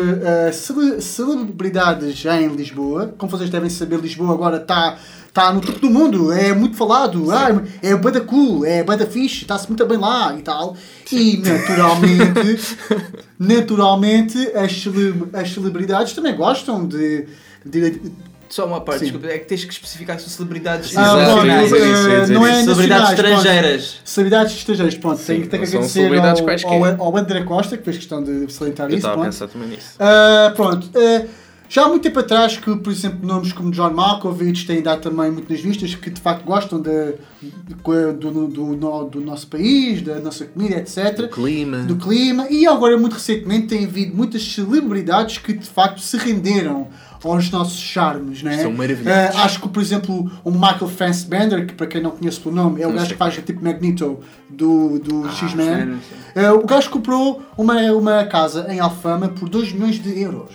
[0.54, 3.14] cele- celebridades em Lisboa.
[3.18, 4.98] Como vocês devem saber, Lisboa agora está
[5.36, 9.42] tá no topo do mundo, é muito falado, ah, é bada cool, é bada fixe,
[9.44, 10.76] está-se muito bem lá e tal.
[11.12, 12.78] E naturalmente,
[13.38, 17.28] naturalmente as, cele- as celebridades também gostam de.
[17.66, 18.02] de-
[18.48, 19.06] Só uma parte, Sim.
[19.06, 22.48] desculpa, é que tens que especificar que são celebridades Ah, eu eu eh, dizer não
[22.48, 22.64] é isso.
[22.66, 24.02] Celebridades estrangeiras.
[24.06, 25.18] Celebridades estrangeiras, pronto.
[25.20, 26.72] Sim, tenho que não são agradecer celebridades ao, quaisquer.
[27.00, 28.98] ao, ao André Costa, que fez questão de salientar Eu isso.
[29.08, 29.32] estava a pronto.
[29.34, 29.88] pensar também nisso.
[30.00, 30.90] Ah, pronto.
[30.96, 31.26] ah,
[31.70, 35.32] já há muito tempo atrás que, por exemplo, nomes como John Malkovich têm dado também
[35.32, 40.20] muito nas vistas, que de facto gostam de, de- do, do, do nosso país, da
[40.20, 41.26] nossa comida, etc.
[41.26, 41.78] O clima.
[41.80, 42.48] Do clima.
[42.50, 46.88] E agora, muito recentemente, tem havido muitas celebridades que de facto se renderam
[47.24, 48.58] aos nossos charmes, não é?
[48.60, 49.36] São maravilhosos.
[49.36, 52.82] Ah, acho que, por exemplo, o Michael Fassbender, que para quem não conhece pelo nome,
[52.84, 55.68] é o Não gajo que faz tipo Magneto do, do X-Men.
[55.68, 55.98] X-Men,
[56.36, 60.52] Ah, o gajo comprou uma, uma casa em Alfama por 2 milhões de euros.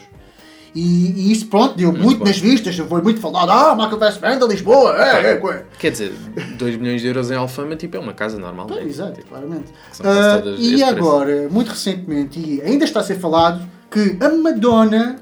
[0.74, 0.80] E,
[1.28, 2.24] e isso, pronto, deu muito, bom.
[2.24, 3.50] nas vistas, foi muito falado.
[3.50, 5.64] Ah, Michael Fassbender, Lisboa, é, é, é.
[5.78, 6.12] Quer dizer,
[6.58, 8.66] 2 milhões de euros em Alfama tipo, é uma casa normal.
[8.66, 8.88] Pois, né?
[8.88, 9.64] exato, Tipo, claramente.
[9.96, 10.84] todas e esse preço.
[10.84, 15.16] agora, muito recentemente, e ainda está a ser falado, que a Madonna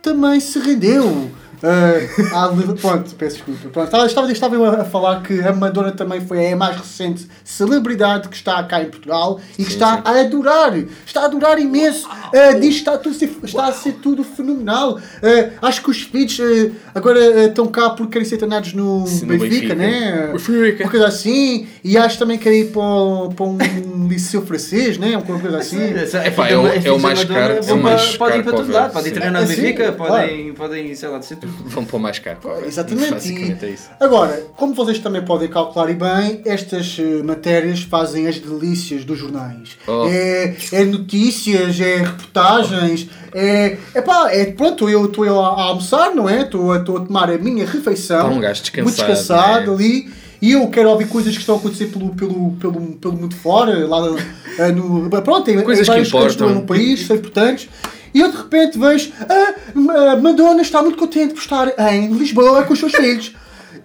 [0.00, 1.30] também se rendeu
[1.62, 3.68] Ah, há de- pronto, peço desculpa.
[3.70, 7.26] Pronto, estava, estava, estava eu a, falar que a Madonna também foi a mais recente
[7.44, 10.76] celebridade que está cá em Portugal e que está a adorar.
[11.06, 12.08] Está a adorar imenso.
[12.10, 14.98] Ah, diz que está, tudo, a ser- está a ser tudo fenomenal.
[15.22, 19.26] Ah, acho que os filhos ah, agora estão cá porque querem ser treinados no, Sim,
[19.26, 19.74] no Benfica, Benfica.
[19.74, 20.28] né?
[20.32, 20.84] Benfica.
[20.84, 21.66] Uma coisa assim.
[21.82, 25.16] E acho também que querem ir para, para um liceu francês, né?
[25.16, 25.78] Uma coisa assim.
[26.24, 28.92] Epá, é o- é o mais caro- é o mais Podem ir para todo lado,
[28.92, 31.47] podem treinar no É, Benfica, podem, podem, sei lá, de ser tudo.
[31.66, 32.38] Vão o mais caro.
[32.66, 33.10] Exatamente.
[33.10, 33.88] Basicamente é E, isso.
[34.00, 39.18] agora, como vocês também podem calcular e bem, estas eh, matérias fazem as delícias dos
[39.18, 39.76] jornais.
[39.86, 40.06] Oh.
[40.08, 43.76] É, é notícias, é reportagens, é.
[43.94, 46.42] Epá, é pronto, eu estou eu a, a almoçar, não é?
[46.42, 48.18] Estou a, tomar a minha refeição.
[48.18, 49.74] Está um gajo descansado, Muito descansado é?
[49.74, 50.10] ali.
[50.40, 53.86] E eu quero ouvir coisas que estão a acontecer pelo, pelo, pelo, pelo mundo fora,
[53.88, 54.16] lá
[54.58, 55.10] eh, no.
[55.22, 56.54] Pronto, em, Coisas em que importam.
[56.54, 57.68] no país, são importantes.
[58.14, 62.62] E eu de repente vejo ah, Ma- Madonna está muito contente por estar em Lisboa
[62.64, 63.32] com os seus filhos.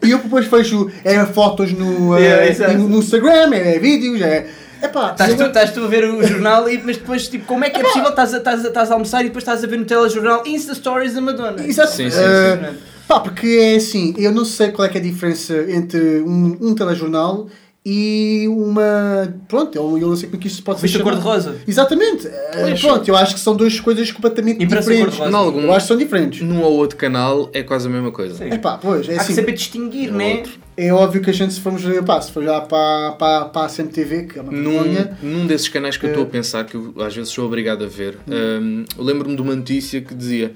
[0.04, 2.74] E eu depois vejo é, fotos no, Yeah, exato.
[2.74, 4.48] no, no Instagram, é, vídeos, é.
[4.82, 7.70] Epá, Estás tu, estás tu a ver o jornal, e, mas depois, tipo, como é
[7.70, 8.10] que é possível?
[8.10, 10.76] Estás a, estás, a, estás a almoçar e depois estás a ver no telejornal Insta
[10.76, 11.66] Stories da Madonna.
[11.66, 11.94] Exato.
[11.94, 12.74] Sim, sim, Eh,
[13.08, 16.58] pá, porque é assim, eu não sei qual é, que é a diferença entre um,
[16.60, 17.48] um telejornal
[17.86, 19.34] e uma.
[19.48, 21.02] Pronto, eu, eu não sei como é que isto se pode ser.
[21.04, 21.58] Cor-de-rosa.
[21.68, 22.28] Exatamente.
[22.28, 22.82] Eh, Pois.
[22.82, 25.20] pronto, eu acho que são duas coisas completamente diferentes.
[25.20, 26.42] Em algum- Eu acho que são diferentes.
[26.42, 28.44] Num ou outro canal é quase a mesma coisa.
[28.44, 29.34] É pá, pois, é Há que assim.
[29.34, 30.36] saber distinguir, Um né?
[30.38, 30.64] outro.
[30.76, 33.70] É óbvio que a gente, se formos, pá, se for já para, para, para a
[33.70, 35.18] CMTV, que é uma Num, vergonha.
[35.22, 36.14] num desses canais que eu Eh.
[36.14, 38.34] estou a pensar, que eu às vezes sou obrigado a ver, Hum.
[38.34, 40.54] hum, eu lembro-me de uma notícia que dizia: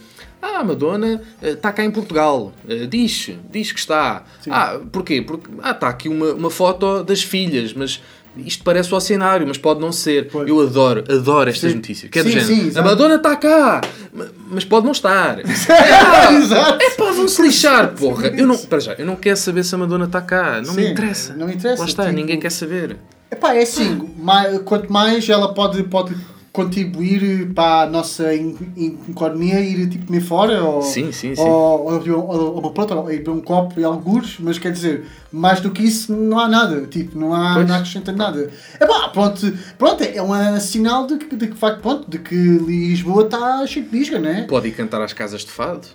[0.55, 2.53] Ah, a Madonna eh, está cá em Portugal.
[2.67, 4.23] Eh, diz, diz que está.
[4.49, 5.21] Ah, porquê?
[5.21, 8.01] Porque ah, está aqui uma, uma foto das filhas, mas.
[8.45, 10.29] Isto parece o cenário, mas pode não ser.
[10.45, 11.77] Eu adoro, adoro estas Sim.
[11.77, 12.11] notícias.
[12.11, 12.71] Que é do Sim, género.
[12.71, 12.83] sim, a.
[12.83, 13.81] Madonna está cá,
[14.13, 15.39] ma- mas pode não estar.
[15.41, 16.83] Exato.
[16.83, 18.27] É pá, vão-se lixar, porra.
[18.27, 20.61] Eu não, para já, eu não quero saber se a Madonna está cá.
[20.63, 21.33] Não me Sim, interessa.
[21.33, 21.81] Não me interessa.
[21.81, 22.97] Lá está, tipo, ninguém quer saber.
[23.31, 26.15] Epá, é assim, mai- quanto mais ela pode, pode
[26.61, 31.41] contribuir para a nossa economia ir tipo comer fora ou, Sim, sim, sim.
[31.41, 35.05] ou, ou, ou, ou, pronto, ou ir beber um copo e alguns, mas quer dizer,
[35.31, 37.67] mais do que isso não há nada, tipo, não há, Pois.
[37.67, 38.49] não acrescenta nada.
[38.81, 43.23] Epá, pronto, pronto, é um sinal de que, de que facto, pronto, de que Lisboa
[43.25, 44.45] está cheio de bisga, né?
[44.49, 45.87] Pode ir cantar às casas de fado.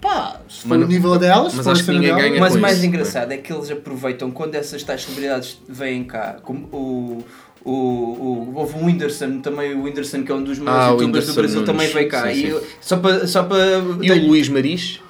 [0.00, 2.40] Pá, se for Mas o não- nível dela, se mas acho que ninguém dela, ganha
[2.40, 6.36] Mas o mais isso, engraçado é que eles aproveitam quando essas tais celebridades vêm cá,
[6.42, 7.24] como o.
[7.68, 11.26] O, o, houve o Whindersson, também o Whindersson, que é um dos maiores Ah, youtubers
[11.26, 12.22] do Brasil, também veio cá.
[12.22, 12.46] Sim, E sim.
[12.46, 13.26] eu- só para.
[13.26, 13.58] Só para
[14.02, 15.00] E o Luís Maris,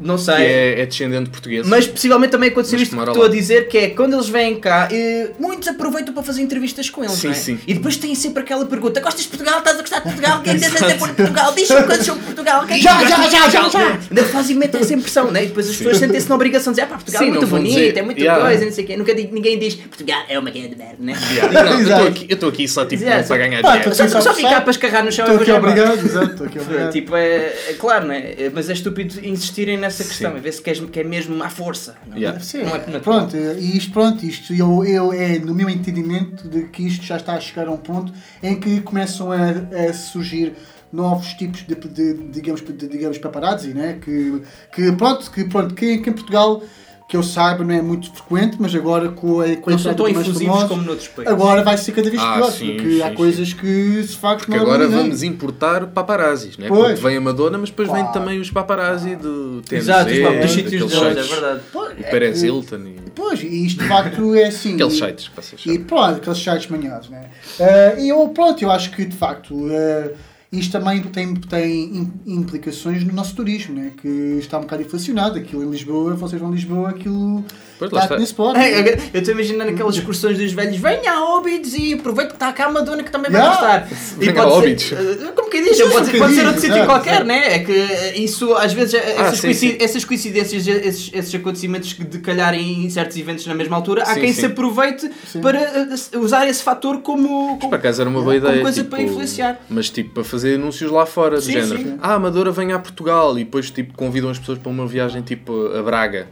[0.00, 0.34] não que sei.
[0.34, 1.66] é, é descendente português.
[1.66, 4.28] Mas possivelmente também aconteceu Mas isto que que estou a dizer, que é quando eles
[4.28, 7.36] vêm cá, eh, muitos aproveitam para fazer entrevistas com eles, Sim, não é?
[7.36, 7.58] sim.
[7.66, 9.58] E depois têm sempre aquela pergunta: Gostas de Portugal?
[9.58, 10.42] Estás a gostar de Portugal?
[10.42, 11.54] Quem tens a dizer por Portugal?
[11.54, 12.66] Diz-me coisas sobre Portugal.
[12.66, 13.98] Quem Já, já, de já, já, já.
[14.10, 15.44] Ainda fazem meter essa impressão, né?
[15.44, 17.46] E depois as pessoas sentem-se na obrigação de dizer: ah, pá, Portugal Sim, é muito
[17.46, 18.44] bonito, dizer, é muito yeah.
[18.44, 18.96] coisa, não sei o quê.
[18.96, 21.14] Nunca ninguém diz Portugal é uma grande merda, né?
[21.52, 23.94] Não, eu estou aqui, eu estou aqui só tipo, para ganhar dinheiro.
[23.94, 25.90] Só, ficar para escarrar no chão Estou e aqui depois já vai.
[25.90, 26.92] obrigado, exato, estou aqui obrigado.
[26.92, 28.50] Tipo, é, claro, não é?
[28.52, 31.96] Mas é estúpido insistirem nessa questão, e ver se queres, que é mesmo à força.
[32.06, 32.20] Não, é?
[32.20, 32.40] Yeah.
[32.40, 33.00] Sim, não é natural.
[33.00, 37.16] pronto, e isto, pronto, isto eu, eu é no meu entendimento de que isto já
[37.16, 38.12] está a chegar a um ponto
[38.42, 40.54] em que começam a, a surgir
[40.92, 43.98] novos tipos de, de- digamos, de, digamos paparazzi, né?
[44.02, 44.42] que,
[44.74, 46.62] que pronto, que, pronto que, que em Portugal
[47.10, 49.90] que eu saiba não é muito frequente, mas agora com a, com a Não são
[49.90, 51.32] entrada tão de mais infusivos famosos, como noutros países.
[51.34, 54.38] Agora vai ser cada vez Ah, pior, sim, porque há sim, coisas que de facto
[54.46, 55.02] Porque não agora ninguém.
[55.02, 56.68] vamos importar paparazzis, né?
[56.68, 56.92] Pois.
[56.92, 58.12] Porque vem a Madonna, mas depois vem Claro.
[58.12, 61.28] também os paparazzi do TNZ, Exato, os papos dos sítios é sites.
[61.30, 61.60] verdade.
[61.74, 64.74] O Perez Hilton e Pois, e isto de facto é assim.
[64.74, 67.24] aqueles sites que vocês E pronto, aqueles sites manhados, né?
[67.58, 70.12] Eh, E eu, pronto, eu acho que de facto eh,
[70.52, 73.92] isto também tem, tem im- implicações no nosso turismo, né?
[74.00, 75.38] Que está um bocado inflacionado.
[75.38, 77.44] Aquilo em Lisboa, vocês vão a Lisboa, aquilo
[77.80, 78.24] Pois, lá está está.
[78.24, 78.56] spot.
[78.56, 78.80] É,
[79.12, 82.66] eu estou imaginando aquelas excursões dos velhos, venha a Óbidos e aproveite que está cá
[82.66, 83.60] a Madonna que também vai Yeah.
[83.60, 83.88] gostar.
[84.18, 84.92] Venha pode a ser- Óbidos.
[84.92, 85.76] eh, Como que diz?
[85.76, 87.54] Sim, Pode, ser- um pode ser outro sítio exato, qualquer, né?
[87.54, 89.76] É que eh, isso, às vezes, eh, Ah, essas, sim, coinci- sim.
[89.80, 94.14] essas coincidências, esses, esses acontecimentos que de calharem em certos eventos na mesma altura, há
[94.14, 94.40] Sim, quem sim.
[94.40, 95.40] se aproveite Sim.
[95.40, 97.58] para eh, usar esse fator como.
[97.58, 98.62] Por acaso era uma boa como ideia.
[98.62, 99.58] coisa tipo, para influenciar.
[99.70, 101.78] Mas tipo, para fazer anúncios lá fora, do Sim, género.
[101.78, 101.98] sim.
[102.02, 105.22] Ah, a Amadora vem a Portugal e depois tipo, convidam as pessoas para uma viagem
[105.22, 106.28] tipo a Braga.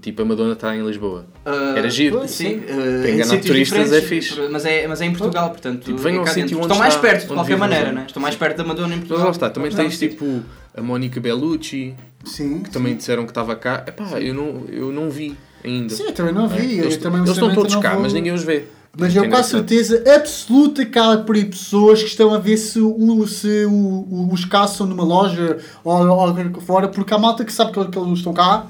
[0.00, 1.26] Tipo, a Madonna está em Lisboa.
[1.44, 2.26] Ah, Era giro.
[2.28, 4.40] Sim, Para uh, enganar sítios turistas é fixe.
[4.50, 5.84] Mas é, mas é em Portugal, portanto.
[5.84, 6.58] Tipo, venham é ao cá sítio dentro.
[6.58, 8.04] onde Estão mais está- perto, de qualquer maneira, né?
[8.06, 9.24] Estão mais perto da Madonna em Mas Portugal.
[9.26, 10.08] lá está, também tens sim.
[10.08, 10.42] tipo
[10.76, 12.60] a Mónica Bellucci, Sim.
[12.60, 13.84] que também disseram que estava cá.
[13.86, 15.92] Epá, eu não, eu não vi ainda.
[15.94, 16.78] Sim, eu também não vi.
[16.78, 18.64] É, eu Eles, também, eles estão todos cá, vou- mas ninguém os vê.
[18.98, 19.50] Mas eu com a engraçado.
[19.68, 23.70] certeza absoluta que há por aí pessoas que estão a ver se, o, se o,
[23.70, 27.98] o- os são numa loja ou, ou fora, porque há malta que sabe que, que
[27.98, 28.66] eles estão cá.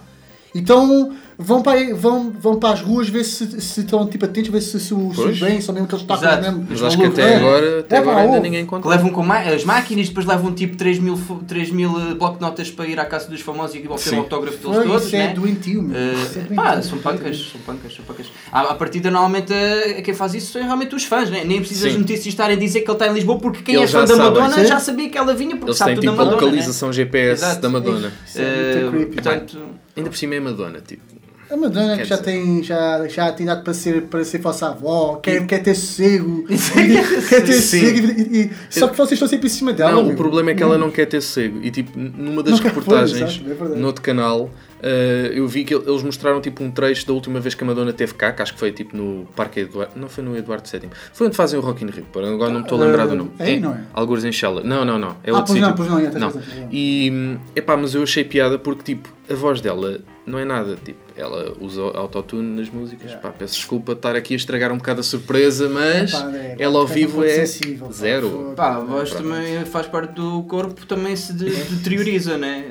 [0.55, 4.61] Então vão para, vão, vão para as ruas ver se, se estão tipo, atentos, ver
[4.61, 6.43] se, se, os- são mesmo aqueles tacos Exato.
[6.43, 6.67] mesmo.
[6.69, 7.37] Mas acho que até É.
[7.37, 8.91] agora, até É, agora ainda ninguém Que encontrou.
[8.91, 12.87] levam com as máquinas, depois levam tipo 3 mil, fo- 3 mil eh, bloco-notas para
[12.87, 15.07] ir à casa dos famosos e obter um autógrafo deles Foi, todos.
[15.07, 15.35] isso é né?
[15.35, 15.97] doentio, meu.
[15.99, 16.57] Eh, Isso é doentio.
[16.57, 18.27] pá, são pancas, são pancas, são pancas.
[18.53, 21.43] À, à partida, normalmente, eh, quem faz isso são realmente os fãs, né?
[21.45, 22.01] nem precisa as Sim.
[22.01, 24.17] notícias estarem a dizer que ele está em Lisboa, porque quem Eles é fã da.
[24.17, 24.67] Madonna Sim.
[24.67, 26.43] já sabia que ela vinha, porque Eles sabe têm tudo tipo da a Madonna.
[26.47, 27.63] localização GPS Exato.
[27.63, 28.13] da Madonna.
[28.27, 29.59] Isso é muito portanto,
[30.01, 31.03] Ainda por cima é Madonna, tipo.
[31.51, 34.69] A Madonna que já dizer- tem, já, já tem idade para ser, para ser vossa
[34.69, 36.45] avó, quer, quer ter sossego,
[37.29, 39.91] quer ter sossego, e, e- só que vocês estão sempre em cima dela.
[39.91, 40.13] Não, meu.
[40.13, 41.59] o problema é que ela não quer ter sossego.
[41.61, 44.49] E tipo, numa das Não reportagens é no outro canal,
[44.83, 47.67] eh, eu vi que el- eles mostraram tipo um trecho da última vez que a
[47.67, 49.93] Madonna teve cá, que acho que foi tipo no Parque Eduardo.
[49.97, 50.89] Não foi no Eduardo VII.
[51.13, 52.07] Foi onde fazem o Rock in Rio.
[52.15, 53.31] Agora não me estou a lembrar do nome.
[53.39, 53.81] É aí, não é?
[53.93, 54.63] Algures em Shella.
[54.63, 55.17] Não, não, não.
[55.25, 55.75] É Ah, outro pois não, sítio.
[55.77, 56.29] pois não, é, tens não.
[56.29, 56.43] razão.
[56.71, 60.77] E epá, mas eu achei piada porque tipo, a voz dela não é nada.
[60.85, 63.15] Tipo, ela usa autotune nas músicas.
[63.17, 66.79] Pá, peço desculpa estar aqui a estragar um bocado a surpresa, mas Epá, é, ela
[66.79, 68.53] ao é vivo é sensível, zero.
[68.57, 72.65] pá, a voz também faz parte do corpo, também se de- deterioriza, né?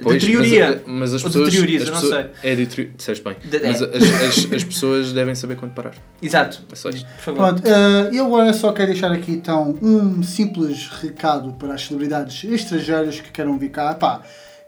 [0.00, 0.82] Pois, Deterioria.
[0.86, 1.50] Mas, mas as Ou pessoas.
[1.52, 2.52] deterioriza, as não pessoas- sei.
[2.52, 3.36] É deterioriza, disseste bem.
[3.44, 3.84] De- Mas é.
[3.84, 5.94] as, as, as pessoas devem saber quando parar.
[6.22, 6.62] Exato.
[6.70, 7.04] É só isto.
[7.16, 7.38] Por favor.
[7.54, 12.44] Pronto, eh, eu agora só quero deixar aqui então um simples recado para as celebridades
[12.44, 13.92] estrangeiras que queiram vir cá.
[13.94, 14.22] Pá,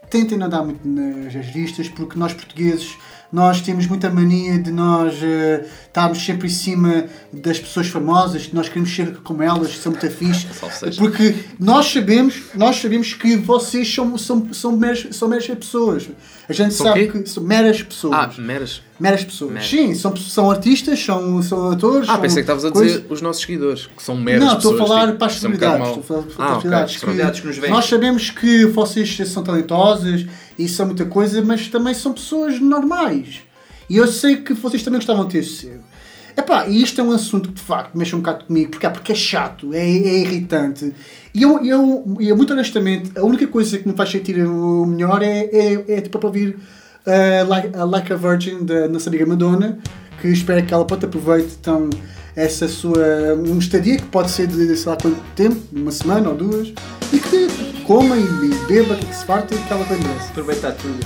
[0.09, 2.93] tentem não dar muito nas nas vistas, porque nós portugueses
[3.31, 8.55] nós temos muita mania de nós eh, estarmos sempre em cima das pessoas famosas, que
[8.55, 10.47] nós queremos ser como elas, que são muito fixe.
[10.97, 16.09] Porque nós sabemos, nós sabemos que vocês são, são, são, meras, são meras pessoas.
[16.49, 17.19] A gente São sabe quê?
[17.21, 18.13] que são meras pessoas.
[18.13, 18.81] Ah, meras.
[18.99, 19.51] Meras pessoas.
[19.53, 19.69] Meras.
[19.69, 22.09] Sim, são, são artistas, são, são atores.
[22.09, 24.71] Ah, são pensei que estavas a dizer os nossos seguidores, que são meras Não, estou
[24.71, 24.89] a pessoas.
[24.89, 25.97] falar para as é bocado celebridades.
[25.97, 27.69] Estou a falar para as Ah, celebridades.
[27.69, 30.25] Nós sabemos que vocês são talentosas
[30.57, 33.41] e são muita coisa, mas também são pessoas normais.
[33.89, 35.83] E eu sei que vocês também gostavam de ter sossego.
[36.67, 39.15] E isto é um assunto que de facto mexe um bocado comigo, porque, porque é
[39.15, 40.93] chato, é, é irritante.
[41.33, 45.21] E eu, eu, eu, muito honestamente, a única coisa que me faz sentir o melhor
[45.21, 46.57] é, é, é tipo para ouvir
[47.05, 49.79] uh, like, a Like a Virgin da nossa amiga Madonna,
[50.21, 51.89] que espero que ela pode aproveite então
[52.35, 56.35] essa sua um estadia que pode ser de sei lá quanto tempo, uma semana ou
[56.35, 56.73] duas,
[57.11, 57.47] e que
[57.85, 60.29] coma e, beba, que se farta e que ela graça.
[60.29, 60.99] Aproveitar tudo.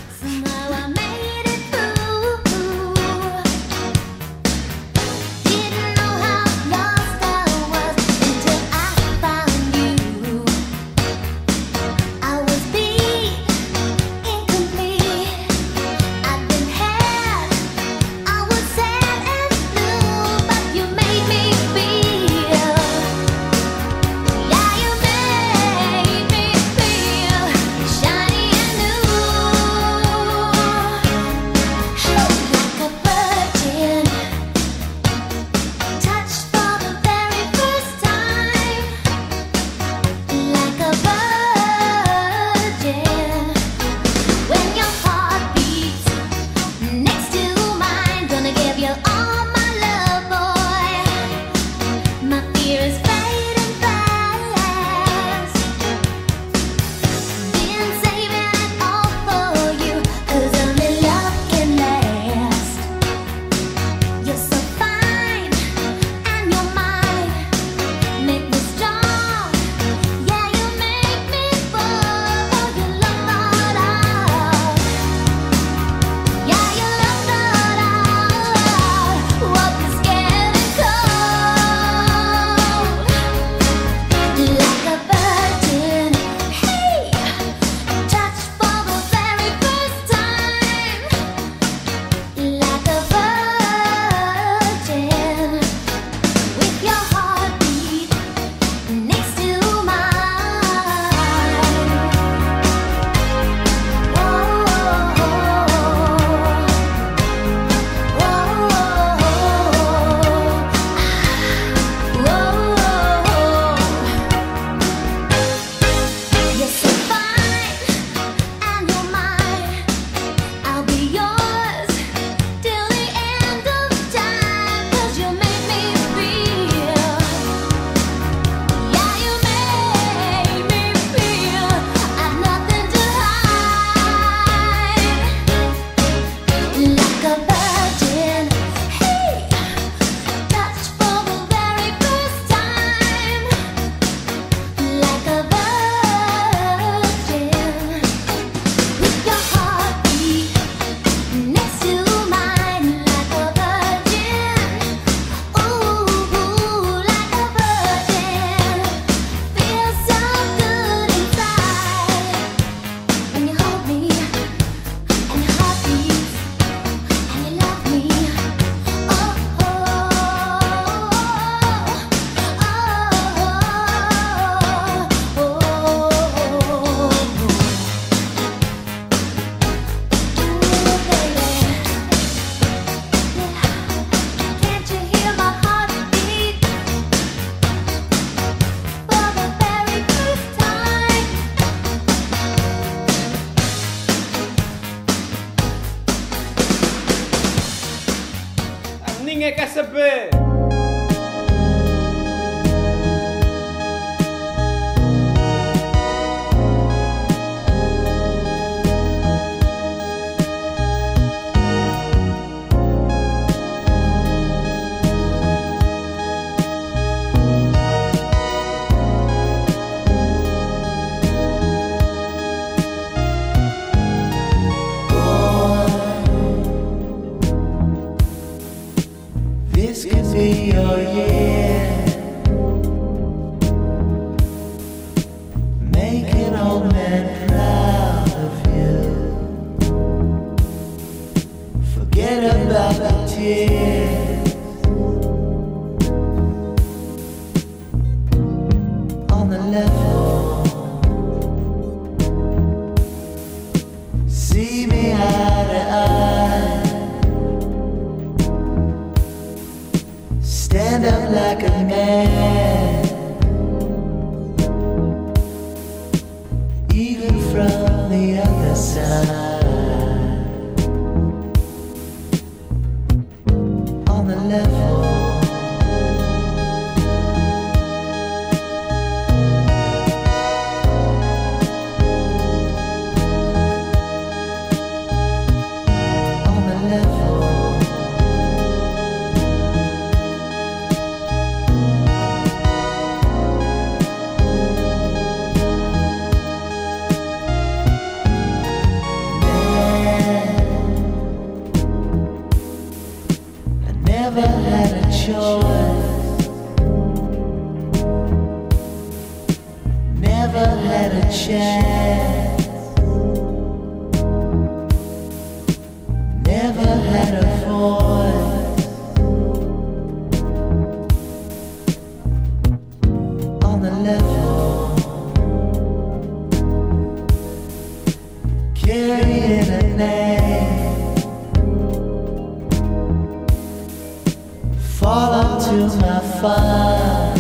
[335.60, 337.40] to my father.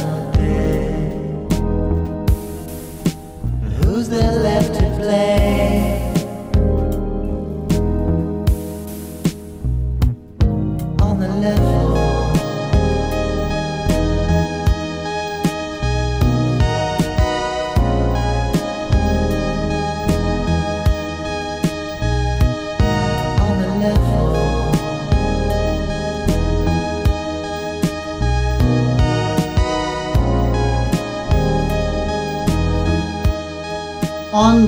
[3.83, 4.34] Who's there?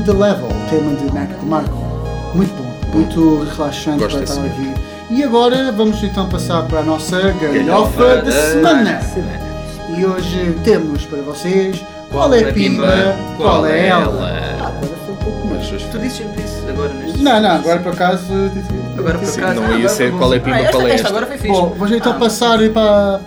[0.03, 1.77] The Level, tema de Mac DeMarco.
[2.35, 4.57] Muito bom, muito relaxante Gosto para estar a mesmo.
[4.67, 4.73] ouvir.
[5.09, 9.01] E agora vamos então passar para a nossa galhofa da da semana.
[9.01, 9.47] semana.
[9.97, 11.81] E hoje temos para vocês
[12.11, 12.87] qual é a pimba,
[13.37, 14.29] qual é ela.
[14.59, 15.67] Ah, agora foi um pouco mais.
[15.67, 17.19] Tu dizes sempre isso agora neste.
[17.23, 18.33] Não, não, agora por acaso.
[18.97, 19.61] Agora por acaso.
[19.61, 21.07] não ia ser qual é a pimba, Ah, qual é esta esta.
[21.09, 21.53] agora foi fixe.
[21.53, 22.15] Bom, vamos então Ah.
[22.15, 23.19] passar para,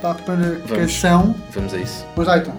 [0.00, 0.70] para a primeira Vamos.
[0.92, 1.34] canção.
[1.54, 2.04] Vamos a isso.
[2.16, 2.54] Vamos lá então.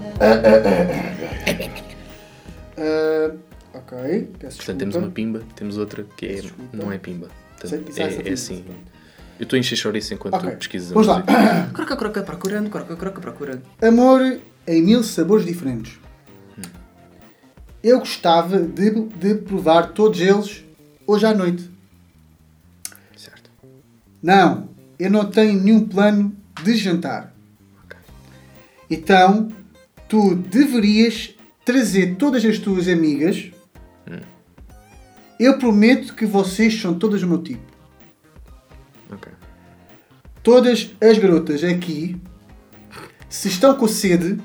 [3.91, 7.29] Ok, peço Portanto, temos uma pimba, temos outra que é, não é pimba.
[7.59, 8.63] Portanto, Sei- é, é assim.
[9.39, 11.15] Eu estou a encher chouriço enquanto Ok, tu pesquisas a vamos lá.
[11.19, 11.69] música.
[11.73, 13.61] Croca, croca, procurando, croca, croca, procurando.
[13.81, 15.97] Amor em mil sabores diferentes.
[17.81, 20.63] Eu gostava de, de provar todos eles
[21.07, 21.69] hoje à noite.
[23.15, 23.49] Certo.
[24.21, 24.69] Não,
[24.99, 27.33] eu não tenho nenhum plano de jantar.
[28.89, 29.47] Então,
[30.09, 31.33] tu deverias
[31.63, 33.49] trazer todas as tuas amigas.
[35.39, 37.61] Eu prometo que vocês são todas o meu tipo.
[39.11, 39.31] Ok.
[40.43, 42.19] Todas as garotas aqui,
[43.29, 44.37] se estão com sede,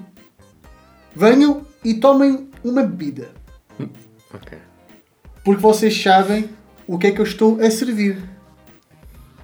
[1.14, 3.30] venham e tomem uma bebida.
[4.32, 4.58] Ok.
[5.44, 6.48] Porque vocês sabem
[6.86, 8.18] o que é que eu estou a servir.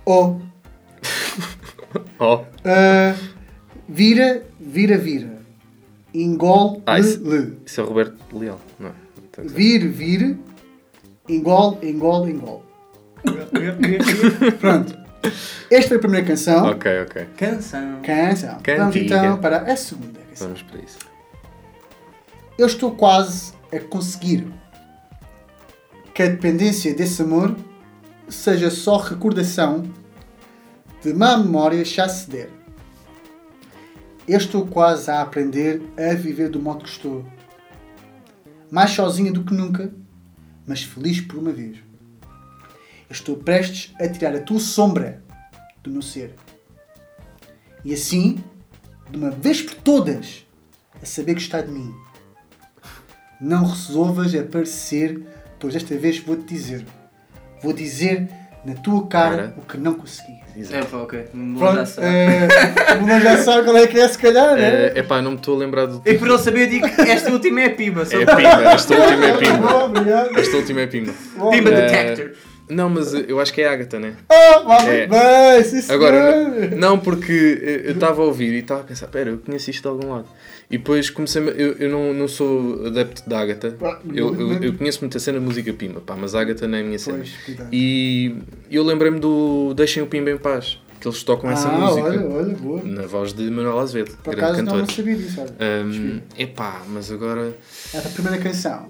[0.04, 0.40] Ou
[2.18, 3.16] Oh, ah,
[3.88, 5.40] vira, vira, vira.
[6.14, 7.56] Engole, Ah, isso- le.
[7.64, 8.92] isso é o Roberto Leal, não é?
[9.44, 10.38] Vir, vir.
[11.30, 12.62] Engole, engole, engole.
[14.60, 14.98] Pronto.
[15.70, 16.70] Esta foi a primeira canção.
[16.70, 17.26] Ok, ok.
[17.36, 18.00] Canção.
[18.02, 18.58] Canção.
[18.66, 19.16] Vamos Cantiga.
[19.16, 20.46] então para a segunda canção.
[20.48, 20.98] Vamos para isso.
[22.58, 24.46] Eu estou quase a conseguir
[26.14, 27.54] que a dependência desse amor
[28.28, 29.84] seja só recordação
[31.02, 32.50] de má memória já se der.
[34.26, 37.24] Eu estou quase a aprender a viver do modo que estou.
[38.70, 39.92] Mais sozinha do que nunca,
[40.70, 41.78] mas feliz por uma vez.
[42.22, 45.20] Eu estou prestes a tirar a tua sombra
[45.82, 46.36] do meu ser.
[47.84, 48.38] E assim,
[49.10, 50.46] de uma vez por todas,
[51.02, 51.92] a saber gostar de mim.
[53.40, 55.20] Não resolvas aparecer,
[55.58, 56.86] pois desta vez vou-te dizer.
[57.60, 58.30] Vou dizer
[58.64, 59.54] na tua cara Ora.
[59.56, 60.40] o que não consegui.
[60.70, 61.24] É pá, ok.
[61.58, 64.92] Pronto, já o Bruno já sabe qual é que é, se calhar, né?
[64.94, 67.00] É pá, não me estou a lembrar do E por ele saber, eu digo que
[67.02, 68.04] esta última é a pimba.
[68.04, 69.84] só- É pimba, esta última é pimba.
[69.84, 70.38] Obrigado.
[70.38, 71.12] Esta última é pimba.
[71.50, 72.30] Pimba Eh, Detector.
[72.68, 74.12] Não, mas eh, eu acho que é Agatha, né?
[74.30, 75.06] Oh, vá É.
[75.06, 75.94] muito bem, sim senhor.
[75.96, 79.70] Agora, não, porque eh, eu estava a ouvir e estava a pensar, pera, eu conheço
[79.70, 80.26] isto de algum lado.
[80.70, 83.76] E depois comecei eu, eu não, não sou adepto da Agatha.
[83.82, 86.78] Ah, Eu, eu, eu conheço muita cena de música Pimba, pá, mas a Agatha não
[86.78, 87.18] é a minha cena.
[87.18, 87.34] Pois.
[87.72, 88.36] E
[88.70, 90.78] eu lembrei-me do Deixem o Pimba em Paz.
[91.00, 92.02] que eles tocam essa Ah, música.
[92.08, 92.82] olha, olha, boa.
[92.84, 94.78] Na voz de Manuel Azevedo, Por grande acaso cantor.
[94.78, 95.84] não sabia disso, olha.
[95.86, 97.52] Um, epá, mas agora.
[97.92, 98.86] É a primeira canção.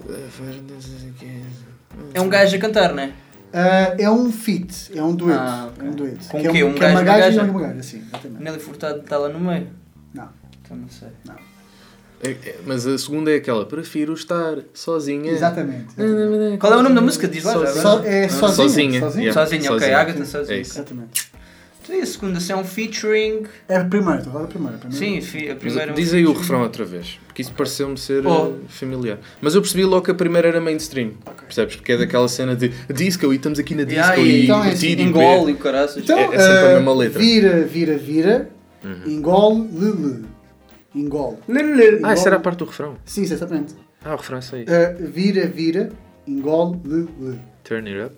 [2.12, 3.12] É um gajo a cantar, não é?
[3.52, 5.40] Ah, é um feat, é um dueto.
[5.40, 6.28] Ah, é um dueto.
[6.28, 6.58] Com que o quê?
[6.58, 7.50] É Um que é uma gajo e uma gaja e gaja?
[7.50, 8.02] uma gaja, sim.
[8.38, 9.66] Nelly Furtado está lá no meio?
[10.14, 10.28] Não.
[10.62, 11.08] Então não sei.
[11.26, 11.34] Não.
[12.22, 15.30] É- é- mas a segunda é aquela, prefiro estar sozinha.
[15.32, 15.94] Exatamente.
[16.58, 17.26] Qual é o nome da música?
[17.26, 17.54] Diz lá.
[17.54, 18.08] já So- agora.
[18.08, 19.00] é sozinha.
[19.00, 19.00] Sozinha.
[19.00, 19.92] Sozinha, yeah, Sozinha, ok.
[19.94, 20.60] Agatha É sozinha.
[20.60, 20.72] isso.
[20.72, 21.30] Exatamente.
[21.82, 23.44] Então, e a segunda, se é um featuring.
[23.66, 24.78] É a primeira, estou a falar da primeira.
[24.90, 25.18] Sim,
[25.50, 25.90] a primeira.
[25.92, 28.48] é diz aí o refrão outra vez, porque isso pareceu-me ser Oh.
[28.48, 29.18] uh, familiar.
[29.40, 31.12] Mas eu percebi logo que a primeira era mainstream,
[31.46, 31.76] percebes?
[31.76, 34.68] Porque é daquela cena de disco e estamos aqui na disco Yeah, e então é
[34.68, 36.02] curtir assim, e Engole e o caraças.
[36.02, 37.18] Então, É- é sempre a ah, mesma letra.
[37.18, 38.50] Vira, vira, vira.
[38.84, 39.12] Uhum.
[39.12, 40.24] Engole, lele.
[40.94, 41.36] Engole.
[42.02, 42.96] Ah, isso era a parte do refrão.
[43.04, 43.74] Sim, exatamente.
[44.04, 44.54] Ah, o refrão é isso.
[44.68, 45.90] Ah, vira, vira.
[46.26, 47.40] Engole, lele.
[47.64, 48.14] Turn it up.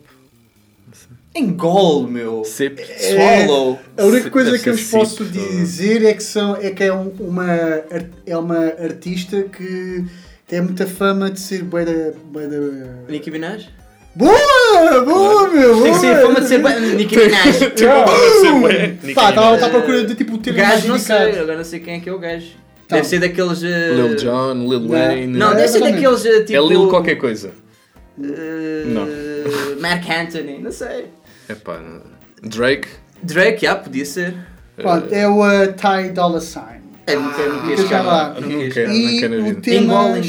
[1.34, 2.44] Engole, meu.
[2.44, 2.78] Sip.
[2.84, 3.78] Swallow.
[3.96, 6.92] A única coisa deve que eu vos posso dizer é que, são, é, que é,
[6.92, 7.46] um- uma,
[8.26, 10.04] é uma artista que
[10.46, 12.12] tem muita fama de ser bué da...
[12.26, 13.68] bué da- Nicki Minaj?
[14.14, 15.00] Boa!
[15.06, 15.82] Boa, meu!
[15.82, 16.26] Tem que ser boa!
[16.26, 17.58] fama de ser bué- Nicki Minaj.
[19.14, 22.00] Pá, estava à procura de tipo mais gajo não sei, agora não sei quem é
[22.00, 22.61] que é o gajo.
[22.92, 22.96] Tá.
[22.96, 23.62] Deve ser daqueles.
[23.62, 25.38] eh, Lil Jon, Lil Wayne.
[25.38, 26.02] Não, deve ser Exatamente.
[26.02, 26.58] daqueles eh, tipo.
[26.58, 27.50] É Lil qualquer coisa.
[28.22, 29.06] eh, Não.
[29.80, 31.06] Mark Anthony, não sei.
[31.48, 32.02] Epá, não.
[32.48, 32.88] Drake.
[33.22, 34.34] Drake, já, podia ser.
[34.76, 36.82] Pronto, é o uh, Ty Dolla Sign.
[37.06, 38.34] É, nunca, nunca chegar lá.
[38.40, 38.82] Nunca Nunca.
[38.84, 38.94] lá.
[38.94, 39.60] E nunca na o vida.
[39.60, 40.22] tema Engole,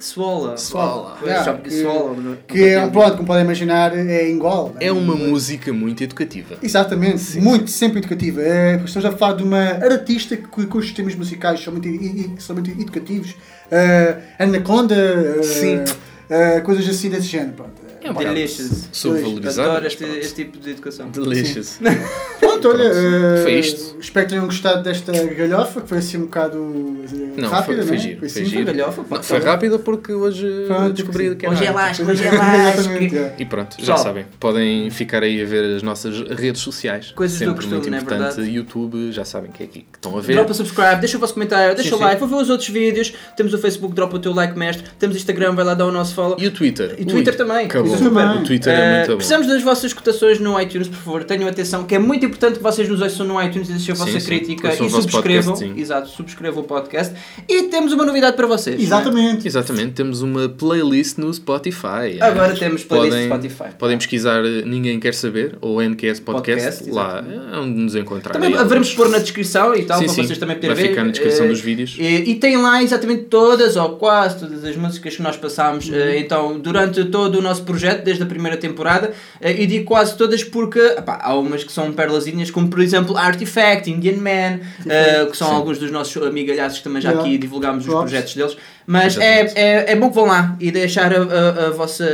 [0.00, 1.16] Swallow.
[1.22, 2.16] Yeah, que- Swallow.
[2.48, 4.72] Que é, pronto, como podem imaginar, é Engole.
[4.80, 6.56] É uma música muito educativa.
[6.62, 8.40] Exatamente, muito, sempre educativa.
[8.42, 12.40] É, estamos a falar de uma artista que, cujos temas musicais são muito, e- e-
[12.42, 13.30] são muito educativos.
[13.30, 14.94] Uh, Anaconda,
[15.38, 15.76] uh, Sim.
[15.84, 17.52] uh, coisas assim desse género.
[17.52, 17.79] Pronto.
[18.02, 18.88] É um bocado Delicious.
[18.92, 19.70] Subvalorizado.
[19.70, 21.08] Adoro este, este tipo de educação.
[21.12, 21.78] Delicious.
[22.40, 23.96] Pronto, olha, uh, Foi isto.
[24.00, 27.04] espero que tenham gostado desta galhofa, que foi assim um bocado uh,
[27.36, 28.02] Não, rápida, foi, foi né?
[28.02, 28.18] giro.
[28.18, 28.64] Foi, assim, giro.
[28.64, 31.36] galhofa, Não, foi rápida porque hoje Pronto, descobri sim.
[31.36, 32.92] que é Hoje é lasco, hoje é lasco.
[32.92, 33.34] É.
[33.38, 34.26] E pronto, já sabem.
[34.38, 37.12] Podem ficar aí a ver as nossas redes sociais.
[37.12, 38.36] Coisas do Sempre costume, muito não é importante.
[38.36, 38.56] verdade?
[38.56, 40.34] YouTube, já sabem que é aqui que estão a ver.
[40.34, 42.04] Dropa subscribe, deixa o vosso comentário, deixa Sim, o sim.
[42.04, 43.12] like, vou ver os outros vídeos.
[43.36, 44.84] Temos o Facebook, dropa o teu like mestre.
[44.98, 46.36] Temos o Instagram, vai lá dar o nosso follow.
[46.38, 46.94] E o Twitter.
[46.98, 47.66] E Twitter Ui, também.
[47.66, 47.89] Acabou.
[47.94, 48.34] Isso é.
[48.40, 49.16] O Twitter Eh, é muito bom.
[49.16, 51.24] precisamos das vossas cotações no iTunes, por favor.
[51.24, 53.96] Tenham atenção, que é muito importante que vocês nos ouçam no iTunes e deixem a
[53.96, 54.26] Sim, vossa sim.
[54.26, 55.52] crítica Ouçam e subscrevam.
[55.54, 55.80] podcast, sim.
[55.80, 57.14] Exato, subscrevam o podcast.
[57.48, 58.78] E temos uma novidade para vocês.
[58.78, 58.82] é?
[58.82, 59.46] Exatamente.
[59.46, 62.18] Exatamente, temos uma playlist no Spotify.
[62.20, 63.76] Agora temos playlist podem, no Spotify.
[63.78, 67.24] Podem pesquisar eh, Ninguém Quer Saber ou NQS Podcast, Podcast, lá
[67.54, 68.32] é onde nos encontrar.
[68.32, 70.22] Também haveremos pôr na descrição e tal, Sim, para sim.
[70.24, 70.90] vocês também poderem Vai ver.
[70.90, 71.96] ficar na descrição Eh, dos vídeos.
[71.98, 75.94] E, e tem lá exatamente todas, ou quase todas as músicas que nós passámos Uhum.
[75.94, 79.12] eh, então, durante todo o nosso projeto, desde a primeira temporada.
[79.40, 83.16] eh, e digo quase todas porque epá, há umas que são perlazinhas, como por exemplo
[83.16, 85.54] Artifact, Indian Man, eh, que são Sim.
[85.54, 87.28] alguns dos nossos amigalhaços que também já Yeah.
[87.28, 88.56] aqui divulgámos os projetos deles.
[88.86, 89.58] Mas é, Exatamente.
[89.58, 92.08] é, é bom que vão lá e deixar a, a- a vossa,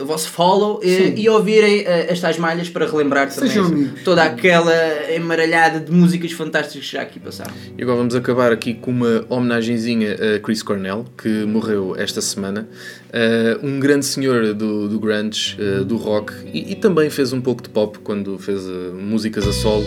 [0.00, 1.14] o vosso follow Sim.
[1.16, 4.00] e ouvirem eh, as tais malhas para relembrar também amigos.
[4.02, 4.72] toda aquela
[5.12, 7.52] emaralhada de músicas fantásticas que já aqui passaram.
[7.76, 12.66] E agora vamos acabar aqui com uma homenagenzinha a Chris Cornell, que morreu esta semana.
[13.12, 17.42] Uh, um grande senhor do, do grunge, uh, do rock, e, e também fez um
[17.42, 19.84] pouco de pop quando fez uh, músicas a solo,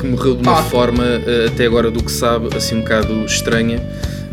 [0.00, 0.62] que morreu de uma Ah.
[0.62, 1.04] forma,
[1.46, 3.78] até agora do que sabe, assim um bocado estranha.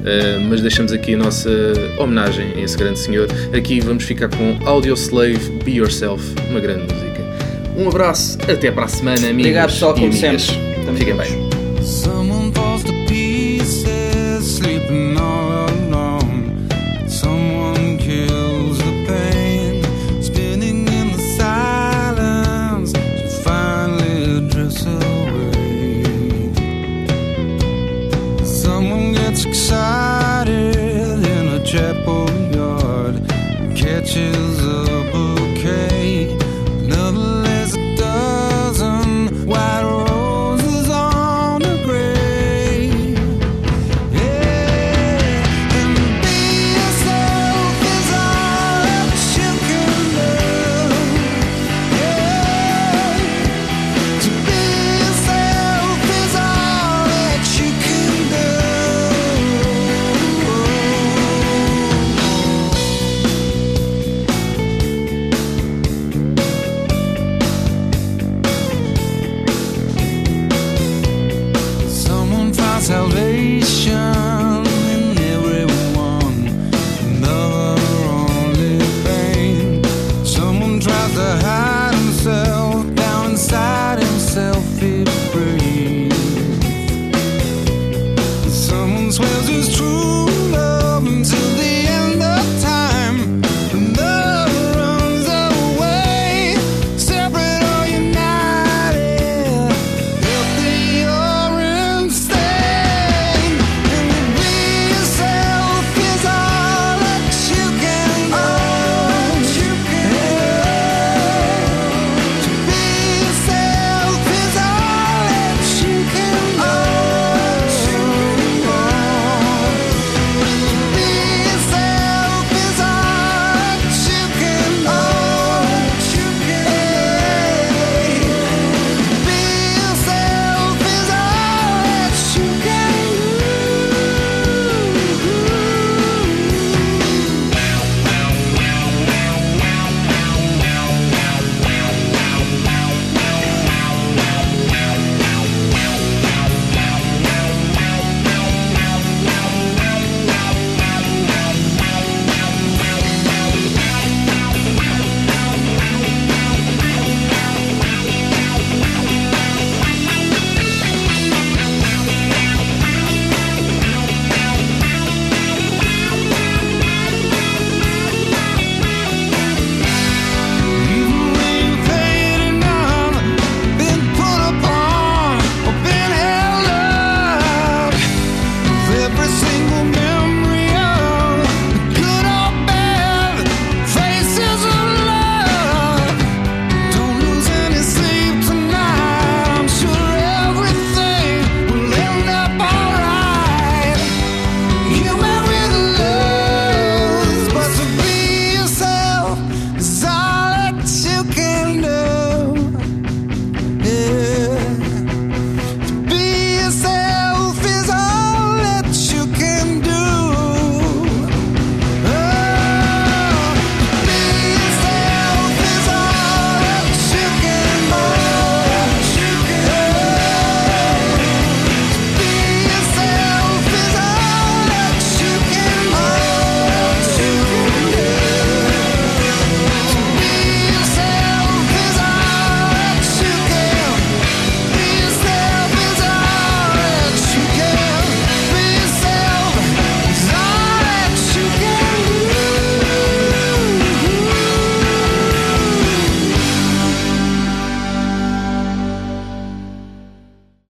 [0.04, 1.50] Uh, mas deixamos aqui a nossa
[1.98, 3.28] homenagem a esse grande senhor.
[3.56, 7.24] Aqui vamos ficar com Audio Slave Be Yourself, uma grande música.
[7.78, 9.40] Um abraço, até para a semana, amigos.
[9.40, 10.44] Obrigado, pessoal, e como sempre.
[10.98, 11.54] Fiquem bem.